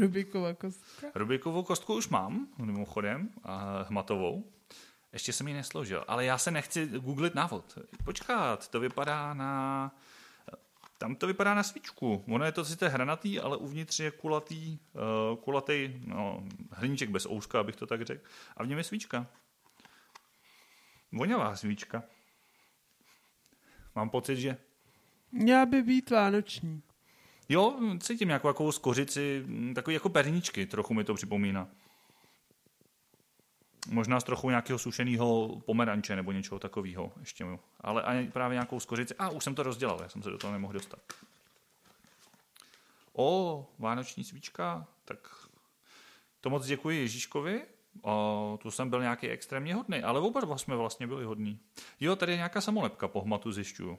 Rubiková 0.00 0.54
kostka? 0.54 1.06
Rubikovou 1.14 1.62
kostku 1.62 1.94
už 1.94 2.08
mám, 2.08 2.48
mimochodem, 2.58 3.30
a 3.44 3.82
hmatovou. 3.82 4.52
Ještě 5.12 5.32
jsem 5.32 5.48
ji 5.48 5.54
nesložil, 5.54 6.04
ale 6.08 6.24
já 6.24 6.38
se 6.38 6.50
nechci 6.50 6.86
googlit 6.86 7.34
návod. 7.34 7.78
Počkat, 8.04 8.68
to 8.68 8.80
vypadá 8.80 9.34
na... 9.34 9.92
Tam 10.98 11.14
to 11.14 11.26
vypadá 11.26 11.54
na 11.54 11.62
svíčku. 11.62 12.24
Ono 12.28 12.44
je 12.44 12.52
to 12.52 12.64
sice 12.64 12.88
hranatý, 12.88 13.40
ale 13.40 13.56
uvnitř 13.56 14.00
je 14.00 14.10
kulatý, 14.10 14.78
uh, 15.32 15.36
kulatý 15.36 16.00
no, 16.06 16.44
hliníček 16.70 17.10
bez 17.10 17.26
ouška, 17.26 17.60
abych 17.60 17.76
to 17.76 17.86
tak 17.86 18.02
řekl. 18.02 18.24
A 18.56 18.62
v 18.62 18.66
něm 18.66 18.78
je 18.78 18.84
svíčka. 18.84 19.26
Voňavá 21.12 21.56
svíčka. 21.56 22.02
Mám 23.94 24.10
pocit, 24.10 24.36
že... 24.36 24.56
Měla 25.32 25.66
by 25.66 25.82
být 25.82 26.10
vánoční. 26.10 26.82
Jo, 27.52 27.76
cítím 28.00 28.28
nějakou 28.28 28.48
jako 28.48 28.72
skořici, 28.72 29.42
mm, 29.46 29.74
takový 29.74 29.94
jako 29.94 30.08
perničky, 30.08 30.66
trochu 30.66 30.94
mi 30.94 31.04
to 31.04 31.14
připomíná. 31.14 31.68
Možná 33.88 34.20
z 34.20 34.24
trochu 34.24 34.50
nějakého 34.50 34.78
sušeného 34.78 35.60
pomeranče 35.66 36.16
nebo 36.16 36.32
něčeho 36.32 36.58
takového 36.58 37.12
ještě. 37.20 37.44
Ale 37.80 38.02
ani 38.02 38.30
právě 38.30 38.54
nějakou 38.54 38.80
skořici. 38.80 39.14
A 39.18 39.28
už 39.28 39.44
jsem 39.44 39.54
to 39.54 39.62
rozdělal, 39.62 39.98
já 40.02 40.08
jsem 40.08 40.22
se 40.22 40.30
do 40.30 40.38
toho 40.38 40.52
nemohl 40.52 40.72
dostat. 40.72 41.00
O, 43.12 43.66
vánoční 43.78 44.24
svíčka, 44.24 44.86
tak 45.04 45.18
to 46.40 46.50
moc 46.50 46.66
děkuji 46.66 46.98
Ježíškovi. 46.98 47.62
O, 48.02 48.58
tu 48.62 48.70
jsem 48.70 48.90
byl 48.90 49.00
nějaký 49.00 49.28
extrémně 49.28 49.74
hodný, 49.74 50.02
ale 50.02 50.20
oba 50.20 50.40
dva 50.40 50.58
jsme 50.58 50.76
vlastně 50.76 51.06
byli 51.06 51.24
hodní. 51.24 51.58
Jo, 52.00 52.16
tady 52.16 52.32
je 52.32 52.36
nějaká 52.36 52.60
samolepka 52.60 53.08
po 53.08 53.20
hmatu 53.20 53.52
zjišťuju 53.52 53.98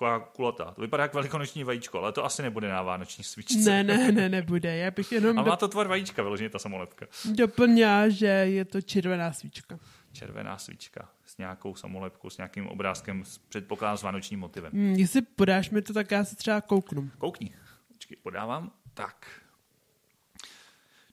taková 0.00 0.20
kulatá. 0.20 0.64
To 0.70 0.80
vypadá 0.80 1.02
jako 1.02 1.16
velikonoční 1.16 1.64
vajíčko, 1.64 1.98
ale 1.98 2.12
to 2.12 2.24
asi 2.24 2.42
nebude 2.42 2.68
na 2.68 2.82
vánoční 2.82 3.24
svíčce. 3.24 3.70
Ne, 3.70 3.84
ne, 3.84 4.12
ne, 4.12 4.28
nebude. 4.28 4.76
Já 4.76 4.90
bych 4.90 5.12
jenom... 5.12 5.38
A 5.38 5.42
má 5.42 5.56
to 5.56 5.68
tvar 5.68 5.88
vajíčka, 5.88 6.22
vyloženě 6.22 6.50
ta 6.50 6.58
samolepka. 6.58 7.06
Doplňá, 7.24 8.08
že 8.08 8.26
je 8.26 8.64
to 8.64 8.82
červená 8.82 9.32
svíčka. 9.32 9.78
Červená 10.12 10.58
svíčka 10.58 11.08
s 11.26 11.38
nějakou 11.38 11.74
samolepkou, 11.74 12.30
s 12.30 12.36
nějakým 12.36 12.66
obrázkem, 12.66 13.24
s 13.24 13.38
předpokládám 13.38 13.96
s 13.96 14.02
vánočním 14.02 14.40
motivem. 14.40 14.72
Hmm, 14.72 14.94
jestli 14.94 15.22
podáš 15.22 15.70
mi 15.70 15.82
to, 15.82 15.92
tak 15.92 16.10
já 16.10 16.24
si 16.24 16.36
třeba 16.36 16.60
kouknu. 16.60 17.10
Koukni. 17.18 17.54
Počkej, 17.92 18.16
podávám. 18.22 18.70
Tak. 18.94 19.26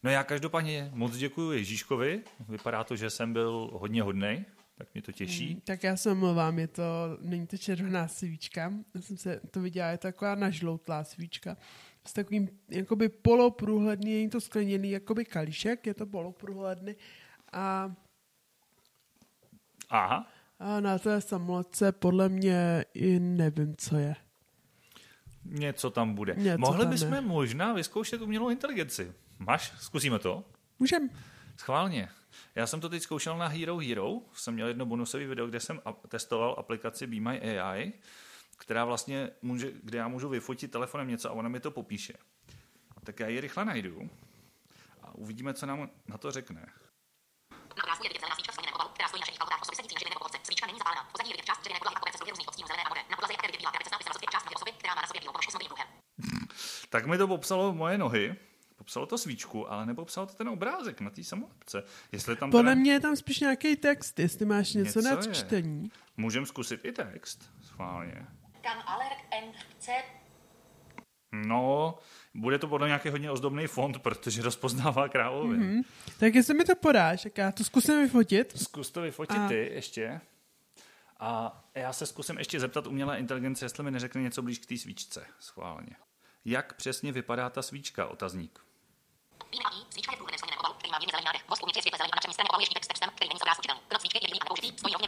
No 0.03 0.09
já 0.09 0.23
každopádně 0.23 0.89
moc 0.93 1.17
děkuji 1.17 1.51
Ježíškovi. 1.51 2.21
Vypadá 2.49 2.83
to, 2.83 2.95
že 2.95 3.09
jsem 3.09 3.33
byl 3.33 3.69
hodně 3.73 4.01
hodnej 4.01 4.45
tak 4.77 4.93
mě 4.93 5.01
to 5.01 5.11
těší. 5.11 5.53
Mm, 5.53 5.61
tak 5.61 5.83
já 5.83 5.97
se 5.97 6.11
omlouvám, 6.11 6.59
je 6.59 6.67
to, 6.67 6.83
není 7.21 7.47
to 7.47 7.57
červená 7.57 8.07
svíčka, 8.07 8.73
já 8.95 9.01
jsem 9.01 9.17
se 9.17 9.41
to 9.51 9.61
viděla, 9.61 9.87
je 9.87 9.97
to 9.97 10.07
taková 10.07 10.35
nažloutlá 10.35 11.03
svíčka 11.03 11.57
s 12.05 12.13
takovým 12.13 12.49
jakoby 12.69 13.09
poloprůhledný, 13.09 14.13
není 14.13 14.29
to 14.29 14.41
skleněný 14.41 14.91
jakoby 14.91 15.25
kališek, 15.25 15.87
je 15.87 15.93
to 15.93 16.05
poloprůhledný 16.05 16.95
a 17.51 17.95
Aha. 19.89 20.27
A 20.59 20.79
na 20.79 20.99
té 20.99 21.21
samolce 21.21 21.91
podle 21.91 22.29
mě 22.29 22.85
i 22.93 23.19
nevím, 23.19 23.75
co 23.77 23.97
je. 23.97 24.15
Něco 25.45 25.89
tam 25.89 26.13
bude. 26.15 26.35
Něco 26.37 26.57
Mohli 26.57 26.83
tam 26.83 26.89
bychom 26.93 27.13
je. 27.13 27.21
možná 27.21 27.73
vyzkoušet 27.73 28.21
umělou 28.21 28.49
inteligenci. 28.49 29.11
Máš? 29.39 29.73
Zkusíme 29.79 30.19
to? 30.19 30.43
Můžem. 30.79 31.09
Schválně. 31.57 32.09
Já 32.55 32.67
jsem 32.67 32.81
to 32.81 32.89
teď 32.89 33.03
zkoušel 33.03 33.37
na 33.37 33.47
Hero 33.47 33.77
Hero. 33.77 34.19
Jsem 34.33 34.53
měl 34.53 34.67
jedno 34.67 34.85
bonusové 34.85 35.25
video, 35.25 35.47
kde 35.47 35.59
jsem 35.59 35.81
testoval 36.07 36.55
aplikaci 36.57 37.07
Be 37.07 37.19
My 37.19 37.59
AI, 37.59 37.93
která 38.57 38.85
vlastně 38.85 39.29
může, 39.41 39.71
kde 39.83 39.97
já 39.97 40.07
můžu 40.07 40.29
vyfotit 40.29 40.71
telefonem 40.71 41.07
něco 41.07 41.29
a 41.29 41.33
ona 41.33 41.49
mi 41.49 41.59
to 41.59 41.71
popíše. 41.71 42.13
Tak 43.03 43.19
já 43.19 43.27
ji 43.27 43.41
rychle 43.41 43.65
najdu 43.65 44.09
a 45.01 45.15
uvidíme, 45.15 45.53
co 45.53 45.65
nám 45.65 45.89
na 46.07 46.17
to 46.17 46.31
řekne. 46.31 46.61
Na 47.77 47.83
obrázku 47.83 48.03
je 48.03 48.09
vidět 48.09 48.19
zelená 48.19 48.35
svíčka 48.35 48.53
skleněného 48.53 48.75
obalu, 48.75 48.89
která 48.93 49.07
stojí 49.09 49.21
na 49.21 49.25
všech 49.25 49.41
autokách 49.41 49.61
osoby 49.61 49.75
sedící 49.75 49.95
na 49.95 49.99
židliné 49.99 50.15
povodce. 50.19 50.37
Svíčka 50.43 50.65
není 50.67 50.79
zapálená. 50.79 51.03
Pozadí 51.11 51.29
je 51.29 51.33
vidět 51.35 51.45
část 51.49 51.59
dřevěné 51.61 51.79
podlahy 51.79 51.95
a 51.97 52.29
různých 52.31 52.47
odstínu 52.47 52.67
zelené 52.67 52.83
a 52.83 52.89
modré. 52.89 53.03
Na 53.11 53.15
podlaze 53.17 53.33
je 53.33 53.37
také 53.37 53.47
vidět 53.47 53.61
bílá 53.61 53.71
krabice 53.71 53.89
s 53.89 53.93
nápisem 53.95 54.09
na 54.11 54.15
sobě 54.17 54.29
část 54.33 54.45
osoby, 54.55 54.71
která 54.79 54.93
má 54.95 55.01
na 55.01 55.07
sobě 55.07 55.21
bílou 55.21 55.33
ponožku 55.35 55.51
s 55.51 55.55
modrým 55.55 55.71
kruhem. 55.71 55.89
tak 56.93 57.03
mi 57.09 57.15
to 57.17 57.25
popsalo 57.27 57.63
moje 57.81 57.95
nohy 57.97 58.25
Popsalo 58.87 59.05
to 59.05 59.17
svíčku, 59.17 59.71
ale 59.71 59.85
nepopsalo 59.85 60.27
to 60.27 60.33
ten 60.33 60.49
obrázek 60.49 61.01
na 61.01 61.09
té 61.09 61.23
samolepce. 61.23 61.83
Jestli 62.11 62.35
tam 62.35 62.51
Podle 62.51 62.71
teda... 62.71 62.81
mě 62.81 62.91
je 62.91 62.99
tam 62.99 63.15
spíš 63.15 63.39
nějaký 63.39 63.75
text, 63.75 64.19
jestli 64.19 64.45
máš 64.45 64.73
něco, 64.73 64.99
něco 64.99 65.15
na 65.15 65.33
čtení. 65.33 65.91
Můžem 66.17 66.45
zkusit 66.45 66.85
i 66.85 66.91
text, 66.91 67.51
schválně. 67.61 68.27
Kan 68.61 68.77
aller 68.85 69.11
en 69.31 69.53
chce 69.53 69.91
No, 71.31 71.97
Bude 72.33 72.59
to 72.59 72.67
podle 72.67 72.87
nějaký 72.87 73.09
hodně 73.09 73.31
ozdobný 73.31 73.67
fond, 73.67 73.99
protože 73.99 74.41
rozpoznává 74.41 75.09
králově. 75.09 75.59
Mm-hmm. 75.59 75.83
Tak 76.19 76.35
jestli 76.35 76.53
mi 76.53 76.63
to 76.63 76.75
podáš, 76.75 77.23
tak 77.23 77.37
já 77.37 77.51
to 77.51 77.63
zkusím 77.63 78.01
vyfotit. 78.01 78.59
Zkus 78.61 78.91
to 78.91 79.01
vyfotit 79.01 79.37
a... 79.37 79.47
ty 79.47 79.69
ještě. 79.73 80.21
A 81.19 81.63
já 81.75 81.93
se 81.93 82.05
zkusím 82.05 82.37
ještě 82.37 82.59
zeptat 82.59 82.87
umělé 82.87 83.19
inteligence, 83.19 83.65
jestli 83.65 83.83
mi 83.83 83.91
neřekne 83.91 84.21
něco 84.21 84.41
blíž 84.41 84.59
k 84.59 84.65
té 84.65 84.77
svíčce. 84.77 85.25
Schválně. 85.39 85.95
Jak 86.45 86.73
přesně 86.73 87.11
vypadá 87.11 87.49
ta 87.49 87.61
svíčka? 87.61 88.05
Otazník. 88.05 88.67
Svíčka 89.93 90.11
je 90.13 90.17
průhledným 90.17 90.39
skleněném 90.41 90.59
obalu, 90.61 90.75
který 90.77 90.91
má 90.91 90.99
mírně 90.99 91.13
zelený 91.13 91.27
nádech. 91.29 91.43
Vosk 91.49 91.63
uvnitř 91.63 91.77
je 91.77 91.83
světle 91.83 91.97
zelený 91.99 92.13
a 92.13 92.15
na 92.15 92.21
přední 92.21 92.35
straně 92.37 92.49
obalu 92.51 92.61
je 92.61 92.65
štítek 92.65 92.83
s 92.85 92.87
textem, 92.91 93.09
který 93.15 93.27
není 93.29 93.39
z 93.39 93.43
čitelný. 93.61 93.81
Krok 93.89 94.01
svíčky 94.01 94.17
je 94.17 94.21
bílý 94.25 94.39
a 94.41 94.43
nepoužitý, 94.45 94.69
stojí 94.81 94.93
rovně. 94.95 95.07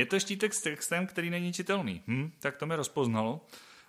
je 0.00 0.06
to 0.10 0.16
štítek 0.24 0.50
s 0.54 0.60
textem, 0.62 1.02
který 1.06 1.30
není 1.30 1.48
čitelný. 1.58 1.94
Hm, 2.06 2.26
tak 2.40 2.56
to 2.56 2.64
mi 2.66 2.74
rozpoznalo 2.76 3.30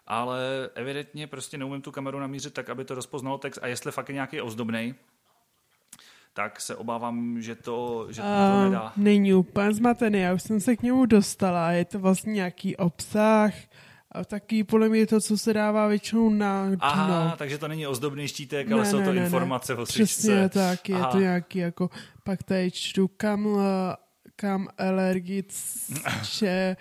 ale 0.07 0.69
evidentně 0.75 1.27
prostě 1.27 1.57
neumím 1.57 1.81
tu 1.81 1.91
kameru 1.91 2.19
namířit 2.19 2.53
tak, 2.53 2.69
aby 2.69 2.85
to 2.85 2.95
rozpoznalo 2.95 3.37
text 3.37 3.59
a 3.61 3.67
jestli 3.67 3.91
fakt 3.91 4.09
je 4.09 4.13
nějaký 4.13 4.41
ozdobný, 4.41 4.95
tak 6.33 6.61
se 6.61 6.75
obávám, 6.75 7.41
že 7.41 7.55
to, 7.55 8.07
že 8.09 8.21
to, 8.21 8.27
to 8.27 8.69
nedá. 8.69 8.93
Není 8.97 9.33
úplně 9.33 9.73
zmatený, 9.73 10.19
já 10.19 10.33
už 10.33 10.43
jsem 10.43 10.59
se 10.59 10.75
k 10.75 10.81
němu 10.81 11.05
dostala, 11.05 11.71
je 11.71 11.85
to 11.85 11.99
vlastně 11.99 12.33
nějaký 12.33 12.75
obsah, 12.75 13.53
a 14.11 14.25
taky 14.25 14.63
podle 14.63 14.89
mě 14.89 14.99
je 14.99 15.07
to, 15.07 15.21
co 15.21 15.37
se 15.37 15.53
dává 15.53 15.87
většinou 15.87 16.29
na 16.29 16.71
Aha, 16.79 17.07
no. 17.07 17.33
takže 17.37 17.57
to 17.57 17.67
není 17.67 17.87
ozdobný 17.87 18.27
štítek, 18.27 18.67
ne, 18.67 18.73
ale 18.73 18.85
jsou 18.85 19.03
to 19.03 19.13
ne, 19.13 19.23
informace 19.23 19.75
ne. 19.75 19.81
o 19.81 19.85
svíčce. 19.85 20.03
Přesně 20.03 20.49
tak, 20.49 20.89
je 20.89 20.95
Aha. 20.95 21.11
to 21.11 21.19
nějaký 21.19 21.59
jako, 21.59 21.89
pak 22.23 22.43
tady 22.43 22.71
čtu 22.71 23.07
kam, 23.07 23.47
kam 24.35 24.67
alergické 24.77 26.75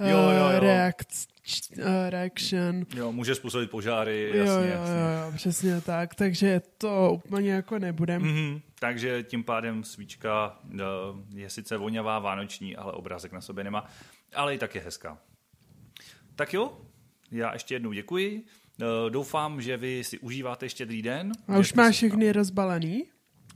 jo, 0.00 0.18
jo, 0.18 0.50
jo. 0.52 0.60
reakce 0.60 1.30
uh, 1.78 1.84
reaction. 2.08 2.86
Jo, 2.94 3.12
může 3.12 3.34
způsobit 3.34 3.70
požáry, 3.70 4.32
jasně, 4.34 4.52
jo, 4.52 4.60
jo, 4.60 4.62
jasně. 4.62 4.94
Jo, 4.94 5.32
přesně 5.36 5.80
tak, 5.80 6.14
takže 6.14 6.62
to 6.78 7.10
úplně 7.12 7.52
jako 7.52 7.78
nebudem. 7.78 8.22
Mm-hmm. 8.22 8.60
Takže 8.78 9.22
tím 9.22 9.44
pádem 9.44 9.84
svíčka 9.84 10.58
je 11.34 11.50
sice 11.50 11.76
voňavá, 11.76 12.18
vánoční, 12.18 12.76
ale 12.76 12.92
obrázek 12.92 13.32
na 13.32 13.40
sobě 13.40 13.64
nemá, 13.64 13.86
ale 14.34 14.54
i 14.54 14.58
tak 14.58 14.74
je 14.74 14.80
hezká. 14.80 15.18
Tak 16.40 16.54
jo, 16.54 16.80
já 17.30 17.52
ještě 17.52 17.74
jednou 17.74 17.92
děkuji. 17.92 18.44
Uh, 18.80 19.10
doufám, 19.10 19.62
že 19.62 19.76
vy 19.76 20.04
si 20.04 20.18
užíváte 20.18 20.68
štědrý 20.68 21.02
den. 21.02 21.32
A 21.48 21.58
už 21.58 21.72
máš 21.72 21.94
všechny 21.94 22.32
rozbalený? 22.32 23.04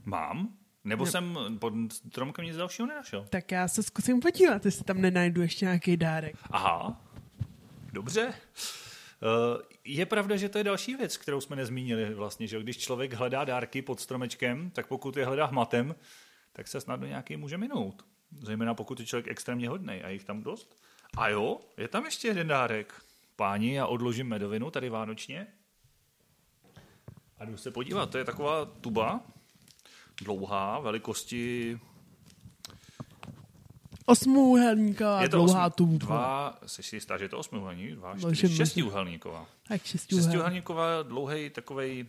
Mám. 0.03 0.57
Nebo 0.83 1.05
no. 1.05 1.11
jsem 1.11 1.37
pod 1.59 1.73
stromkem 1.91 2.45
nic 2.45 2.55
dalšího 2.55 2.87
nenašel. 2.87 3.25
Tak 3.29 3.51
já 3.51 3.67
se 3.67 3.83
zkusím 3.83 4.19
podívat, 4.19 4.65
jestli 4.65 4.83
tam 4.83 5.01
nenajdu 5.01 5.41
ještě 5.41 5.65
nějaký 5.65 5.97
dárek. 5.97 6.35
Aha, 6.49 7.01
Dobře. 7.93 8.33
Eh, 8.33 9.61
je 9.83 10.05
pravda, 10.05 10.35
že 10.35 10.49
to 10.49 10.57
je 10.57 10.63
další 10.63 10.95
věc, 10.95 11.17
kterou 11.17 11.41
jsme 11.41 11.55
nezmínili 11.55 12.13
vlastně, 12.13 12.47
že 12.47 12.59
když 12.59 12.77
člověk 12.77 13.13
hledá 13.13 13.45
dárky 13.45 13.81
pod 13.81 13.99
stromečkem, 13.99 14.71
tak 14.71 14.87
pokud 14.87 15.17
je 15.17 15.25
hledá 15.25 15.45
hmatem, 15.45 15.95
tak 16.53 16.67
se 16.67 16.81
snadno 16.81 17.07
nějaký 17.07 17.37
může 17.37 17.57
minout. 17.57 18.05
Zejména 18.41 18.73
pokud 18.73 18.99
je 18.99 19.05
člověk 19.05 19.27
extrémně 19.27 19.69
hodný 19.69 20.01
a 20.03 20.09
jich 20.09 20.23
tam 20.23 20.43
dost. 20.43 20.84
A 21.17 21.29
jo, 21.29 21.59
je 21.77 21.87
tam 21.87 22.05
ještě 22.05 22.27
jeden 22.27 22.47
dárek. 22.47 22.93
Páni, 23.35 23.73
já 23.73 23.85
odložím 23.85 24.27
medovinu 24.27 24.71
tady 24.71 24.89
vánočně. 24.89 25.47
A 27.39 27.45
jdu 27.45 27.57
se 27.57 27.71
podívat, 27.71 28.09
to 28.09 28.17
je 28.17 28.25
taková 28.25 28.65
tuba, 28.65 29.21
dlouhá, 30.21 30.79
velikosti 30.79 31.79
Osmouhelníková 34.05 35.21
je 35.21 35.29
to 35.29 35.37
dlouhá 35.37 35.65
osm, 35.65 35.73
tubka. 35.75 36.05
Dva, 36.05 36.59
jsi 36.65 36.83
si 36.83 36.95
jistá, 36.95 37.17
že 37.17 37.25
je 37.25 37.29
to 37.29 37.37
osmouhelník? 37.37 37.95
Dva, 37.95 38.17
čtyři, 38.17 38.55
šestiúhelníková. 38.55 39.45
Tak 39.67 39.83
šestiúhelníková, 39.83 41.03
dlouhý 41.03 41.49
takovej, 41.49 42.05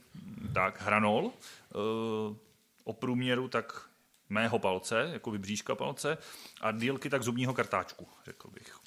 tak, 0.55 0.83
hranol, 0.83 1.25
uh, 1.25 2.37
o 2.85 2.93
průměru 2.93 3.49
tak 3.49 3.89
mého 4.29 4.59
palce, 4.59 5.11
jako 5.13 5.31
vybřížka 5.31 5.75
palce, 5.75 6.19
a 6.61 6.73
dílky 6.73 7.11
tak 7.11 7.23
zubního 7.23 7.55
kartáčku, 7.55 8.09
řekl 8.25 8.51
bych. 8.51 8.86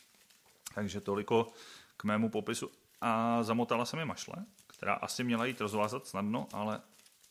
Takže 0.80 1.02
toliko 1.02 1.48
k 1.98 2.04
mému 2.04 2.30
popisu. 2.30 2.72
A 3.02 3.44
zamotala 3.44 3.86
se 3.86 3.98
mi 3.98 4.06
mašle, 4.06 4.36
která 4.68 4.94
asi 4.94 5.24
měla 5.24 5.46
jít 5.46 5.62
rozvázat 5.62 6.08
snadno, 6.08 6.48
ale 6.54 6.82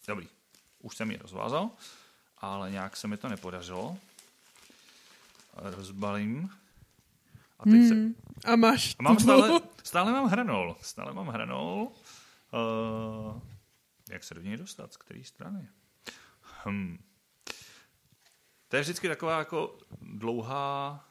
dobrý, 0.09 0.29
už 0.79 0.97
jsem 0.97 1.11
ji 1.11 1.17
rozvázal, 1.17 1.71
ale 2.39 2.71
nějak 2.71 2.97
se 2.97 3.09
mi 3.09 3.17
to 3.17 3.29
nepodařilo 3.29 3.97
rozbalím. 5.57 6.51
A 7.59 7.65
teď 7.65 7.73
hmm, 7.73 7.89
se... 7.89 8.51
A 8.53 8.57
máš 8.57 8.97
a 8.99 9.03
mám 9.03 9.19
stále, 9.19 9.61
stále 9.85 10.13
mám 10.13 10.27
hranol. 10.27 10.77
Stále 10.81 11.13
mám 11.13 11.29
hranol. 11.29 11.89
Uh, 12.53 13.41
jak 14.11 14.25
se 14.25 14.35
do 14.35 14.41
něj 14.41 14.57
dostat? 14.57 14.93
Z 14.93 14.97
které 14.97 15.25
strany? 15.25 15.69
Hm. 16.65 16.99
To 18.69 18.77
je 18.77 18.83
vždycky 18.83 19.09
taková 19.09 19.39
jako 19.39 19.79
dlouhá 20.01 21.08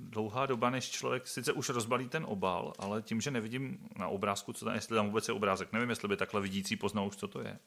dlouhá 0.00 0.46
doba, 0.46 0.70
než 0.70 0.90
člověk 0.90 1.28
sice 1.28 1.52
už 1.52 1.68
rozbalí 1.68 2.08
ten 2.08 2.24
obal, 2.28 2.72
ale 2.78 3.02
tím, 3.02 3.20
že 3.20 3.30
nevidím 3.30 3.88
na 3.96 4.08
obrázku, 4.08 4.52
co 4.52 4.64
tam, 4.64 4.74
jestli 4.74 4.96
tam 4.96 5.06
vůbec 5.06 5.28
je 5.28 5.34
obrázek, 5.34 5.72
nevím, 5.72 5.90
jestli 5.90 6.08
by 6.08 6.16
takhle 6.16 6.40
vidící 6.40 6.76
poznal 6.76 7.06
už, 7.06 7.16
co 7.16 7.28
to 7.28 7.40
je. 7.40 7.58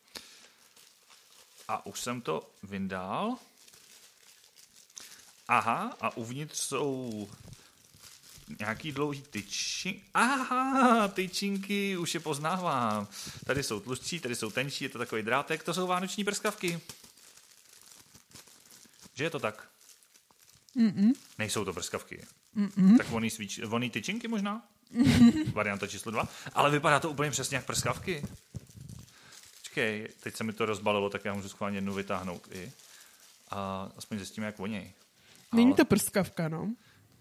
A 1.67 1.86
už 1.86 2.00
jsem 2.00 2.22
to 2.22 2.50
vyndal. 2.63 3.38
Aha, 5.48 5.98
a 6.02 6.17
uvnitř 6.17 6.60
jsou 6.60 7.30
nějaký 8.60 8.91
dlouhý 8.91 9.22
tyčinky. 9.22 10.04
Aha, 10.13 11.08
tyčinky, 11.08 11.98
už 11.98 12.13
je 12.13 12.19
poznávám. 12.19 13.08
Tady 13.46 13.63
jsou 13.63 13.80
tlustší, 13.80 14.19
tady 14.19 14.36
jsou 14.36 14.52
tenčí, 14.52 14.84
je 14.84 14.89
to 14.89 14.98
takový 14.98 15.22
drátek, 15.22 15.63
to 15.63 15.74
jsou 15.74 15.88
vánoční 15.88 16.24
prskavky. 16.24 16.82
Že 19.13 19.24
je 19.24 19.30
to 19.30 19.39
tak? 19.39 19.72
Mm-mm. 20.77 21.13
Nejsou 21.38 21.65
to 21.65 21.73
prskavky. 21.73 22.25
Mm-mm. 22.57 22.97
Tak 22.97 23.09
voný, 23.09 23.29
svíč, 23.29 23.59
voný 23.59 23.89
tyčinky 23.89 24.27
možná? 24.27 24.67
Varianta 25.53 25.88
číslo 25.88 26.12
dva. 26.12 26.27
Ale 26.53 26.71
vypadá 26.71 26.99
to 26.99 27.09
úplně 27.09 27.31
přesně 27.31 27.55
jak 27.55 27.65
prskavky. 27.65 28.25
Počkej, 29.57 30.07
teď 30.19 30.36
se 30.36 30.43
mi 30.43 30.53
to 30.53 30.65
rozbalilo, 30.65 31.09
tak 31.09 31.25
já 31.25 31.33
můžu 31.33 31.49
schválně 31.49 31.77
jednu 31.77 31.93
vytáhnout 31.93 32.47
i. 32.51 32.71
A 33.49 33.91
aspoň 33.97 34.17
zjistíme, 34.17 34.45
jak 34.47 34.57
voněj. 34.57 34.93
Není 35.53 35.73
to 35.73 35.86
prskavka, 35.86 36.49
no. 36.49 36.73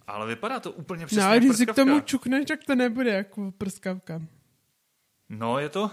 Ale 0.06 0.26
vypadá 0.26 0.60
to 0.60 0.72
úplně 0.72 1.06
přesně 1.06 1.22
No, 1.22 1.28
ale 1.28 1.38
když 1.38 1.56
si 1.56 1.66
k 1.66 1.74
tomu 1.74 2.00
čukneš, 2.00 2.44
tak 2.48 2.64
to 2.64 2.74
nebude 2.74 3.10
jako 3.10 3.52
prskavka. 3.58 4.22
No, 5.28 5.58
je 5.58 5.68
to... 5.68 5.90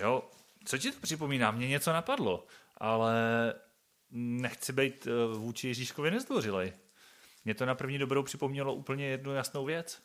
Jo, 0.00 0.30
co 0.64 0.78
ti 0.78 0.90
to 0.90 1.00
připomíná? 1.00 1.50
Mně 1.50 1.68
něco 1.68 1.92
napadlo, 1.92 2.46
ale 2.76 3.14
nechci 4.10 4.72
být 4.72 5.06
eh, 5.06 5.36
vůči 5.36 5.68
Ježíškovi 5.68 6.10
nezdvořilej. 6.10 6.72
Mě 7.44 7.54
to 7.54 7.66
na 7.66 7.74
první 7.74 7.98
dobrou 7.98 8.22
připomnělo 8.22 8.74
úplně 8.74 9.06
jednu 9.06 9.34
jasnou 9.34 9.64
věc. 9.64 10.02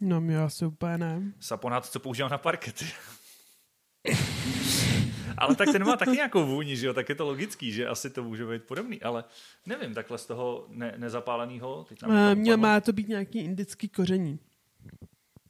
No, 0.00 0.20
mě 0.20 0.38
asi 0.38 0.66
úplně 0.66 0.98
ne. 0.98 1.32
Saponát, 1.40 1.86
co 1.86 2.00
používám 2.00 2.30
na 2.30 2.38
parkety. 2.38 2.86
ale 5.38 5.56
tak 5.56 5.68
ten 5.72 5.84
má 5.84 5.96
taky 5.96 6.10
nějakou 6.10 6.46
vůni, 6.46 6.76
že 6.76 6.86
jo, 6.86 6.94
tak 6.94 7.08
je 7.08 7.14
to 7.14 7.26
logický, 7.26 7.72
že 7.72 7.88
asi 7.88 8.10
to 8.10 8.24
může 8.24 8.46
být 8.46 8.64
podobný, 8.64 9.02
ale 9.02 9.24
nevím, 9.66 9.94
takhle 9.94 10.18
z 10.18 10.26
toho 10.26 10.66
ne, 10.68 10.94
nezapáleného. 10.96 11.84
Teď 11.88 12.02
nám 12.02 12.38
Mě 12.38 12.56
má 12.56 12.80
to 12.80 12.92
být 12.92 13.08
nějaký 13.08 13.38
indický 13.38 13.88
koření. 13.88 14.38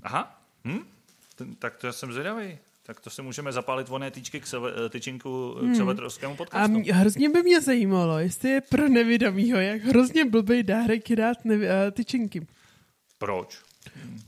Aha, 0.02 0.42
hm? 0.64 0.86
Ten, 1.34 1.54
tak 1.54 1.76
to 1.76 1.86
já 1.86 1.92
jsem 1.92 2.12
zvědavý. 2.12 2.58
Tak 2.86 3.00
to 3.00 3.10
si 3.10 3.22
můžeme 3.22 3.52
zapálit 3.52 3.88
voné 3.88 4.10
tyčky 4.10 4.40
k 4.40 4.46
seve, 4.46 4.72
eh, 4.86 4.88
tyčinku 4.88 5.54
k 5.58 5.62
hmm. 5.62 5.74
sevetrovskému 5.74 6.36
podcastu. 6.36 6.64
A 6.64 6.66
mě, 6.66 6.94
hrozně 6.94 7.28
by 7.28 7.42
mě 7.42 7.60
zajímalo, 7.60 8.18
jestli 8.18 8.50
je 8.50 8.60
pro 8.60 8.88
nevědomýho, 8.88 9.58
jak 9.58 9.82
hrozně 9.82 10.24
blbý 10.24 10.62
dárek 10.62 11.12
dát 11.14 11.44
nevi, 11.44 11.66
uh, 11.66 11.72
tyčinky. 11.92 12.46
Proč? 13.18 13.58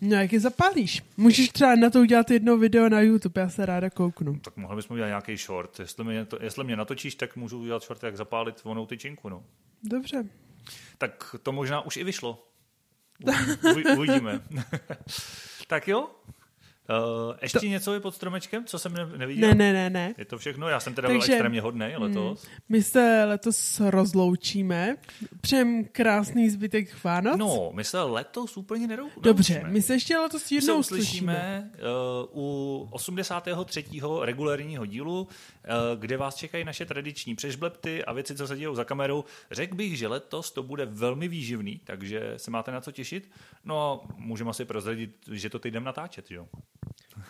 No 0.01 0.17
jak 0.17 0.33
je 0.33 0.41
zapálíš? 0.41 1.03
Můžeš 1.17 1.49
třeba 1.49 1.77
na 1.77 1.91
to 1.91 2.01
udělat 2.01 2.31
jedno 2.31 2.57
video 2.57 2.89
na 2.89 3.01
YouTube, 3.01 3.41
já 3.41 3.49
se 3.49 3.67
ráda 3.67 3.91
kouknu. 3.91 4.39
Tak 4.39 4.57
mohli 4.57 4.77
bychom 4.77 4.95
udělat 4.95 5.09
nějaký 5.09 5.37
short. 5.37 5.81
Jestli 5.81 6.05
mě, 6.05 6.25
to, 6.25 6.39
jestli 6.41 6.65
mě 6.65 6.77
natočíš, 6.77 7.15
tak 7.15 7.37
můžu 7.37 7.61
udělat 7.61 7.83
short, 7.83 8.03
jak 8.03 8.17
zapálit 8.17 8.65
vonou 8.65 8.87
tyčinku. 8.87 9.29
No. 9.29 9.45
Dobře. 9.83 10.25
Tak 10.99 11.37
to 11.43 11.53
možná 11.53 11.81
už 11.81 11.97
i 11.97 12.05
vyšlo. 12.05 12.49
Uvidíme. 13.97 14.41
tak 15.67 15.89
jo, 15.89 16.11
Uh, 16.91 17.35
ještě 17.43 17.61
To- 17.61 17.67
něco 17.67 17.95
je 17.95 18.01
pod 18.01 18.15
stromečkem, 18.15 18.65
co 18.65 18.79
jsem 18.79 18.93
ne- 18.95 19.07
neviděl? 19.17 19.49
Ne, 19.49 19.55
ne, 19.55 19.73
ne, 19.73 19.91
ne. 19.91 20.15
Je 20.19 20.25
to 20.25 20.39
všechno? 20.39 20.69
Já 20.69 20.81
jsem 20.81 20.95
teda 20.95 21.09
byl 21.09 21.19
Takže- 21.19 21.33
extrémně 21.33 21.61
hodnej 21.61 21.97
letos. 21.97 22.47
My 22.69 22.83
se 22.83 23.25
letos 23.25 23.81
rozloučíme. 23.81 24.97
Přejem 25.41 25.85
krásný 25.85 26.51
zbytek 26.51 27.05
Vánoc. 27.05 27.37
No, 27.39 27.71
my 27.75 27.85
se 27.85 28.03
letos 28.03 28.57
úplně 28.57 28.87
nerou. 28.87 29.09
Dobře, 29.21 29.63
my 29.67 29.83
se 29.83 29.93
ještě 29.95 30.17
letos 30.19 30.43
My 30.43 30.49
se 30.49 30.55
jednou 30.55 30.79
uslyšíme. 30.79 31.71
uh, 32.33 32.43
u 32.43 32.89
83. 32.91 33.85
regulérního 34.23 34.87
dílu, 34.87 35.21
uh, 35.23 35.29
kde 36.01 36.17
vás 36.17 36.35
čekají 36.35 36.65
naše 36.65 36.87
tradiční 36.87 37.35
přežblepty 37.35 38.05
a 38.05 38.13
věci, 38.13 38.35
co 38.35 38.47
se 38.47 38.57
dějou 38.57 38.75
za 38.75 38.85
kamerou. 38.85 39.25
Řekl 39.51 39.75
bych, 39.75 39.99
že 39.99 40.09
letos 40.09 40.51
to 40.51 40.63
bude 40.63 40.87
velmi 40.87 41.29
výživný, 41.29 41.81
takže 41.85 42.33
se 42.37 42.51
máte 42.51 42.71
na 42.73 42.81
co 42.81 42.93
těšit. 42.93 43.31
No 43.65 44.03
a 44.09 44.15
můžeme 44.17 44.51
asi 44.51 44.65
prozradit, 44.65 45.11
že 45.33 45.51
to 45.51 45.59
teď 45.59 45.73
jdem 45.73 45.85
natáčet, 45.85 46.31
jo? 46.31 46.47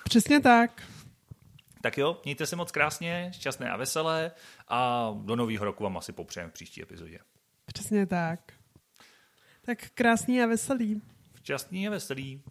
Přesně 0.09 0.41
tak. 0.41 0.83
Tak 1.83 1.99
jo, 1.99 2.21
mějte 2.25 2.47
se 2.47 2.57
moc 2.57 2.73
krásně, 2.73 3.31
šťastné 3.35 3.71
a 3.71 3.77
veselé 3.77 4.33
a 4.69 5.11
do 5.23 5.37
nového 5.37 5.65
roku 5.65 5.85
vám 5.85 5.97
asi 5.97 6.13
popřejeme 6.13 6.51
v 6.51 6.55
příští 6.55 6.83
epizodě. 6.83 7.19
Přesně 7.67 8.07
tak. 8.07 8.53
Tak 9.63 9.91
krásný 9.95 10.43
a 10.43 10.47
veselý. 10.47 11.03
Šťastný 11.37 11.89
a 11.89 11.91
veselý. 11.91 12.43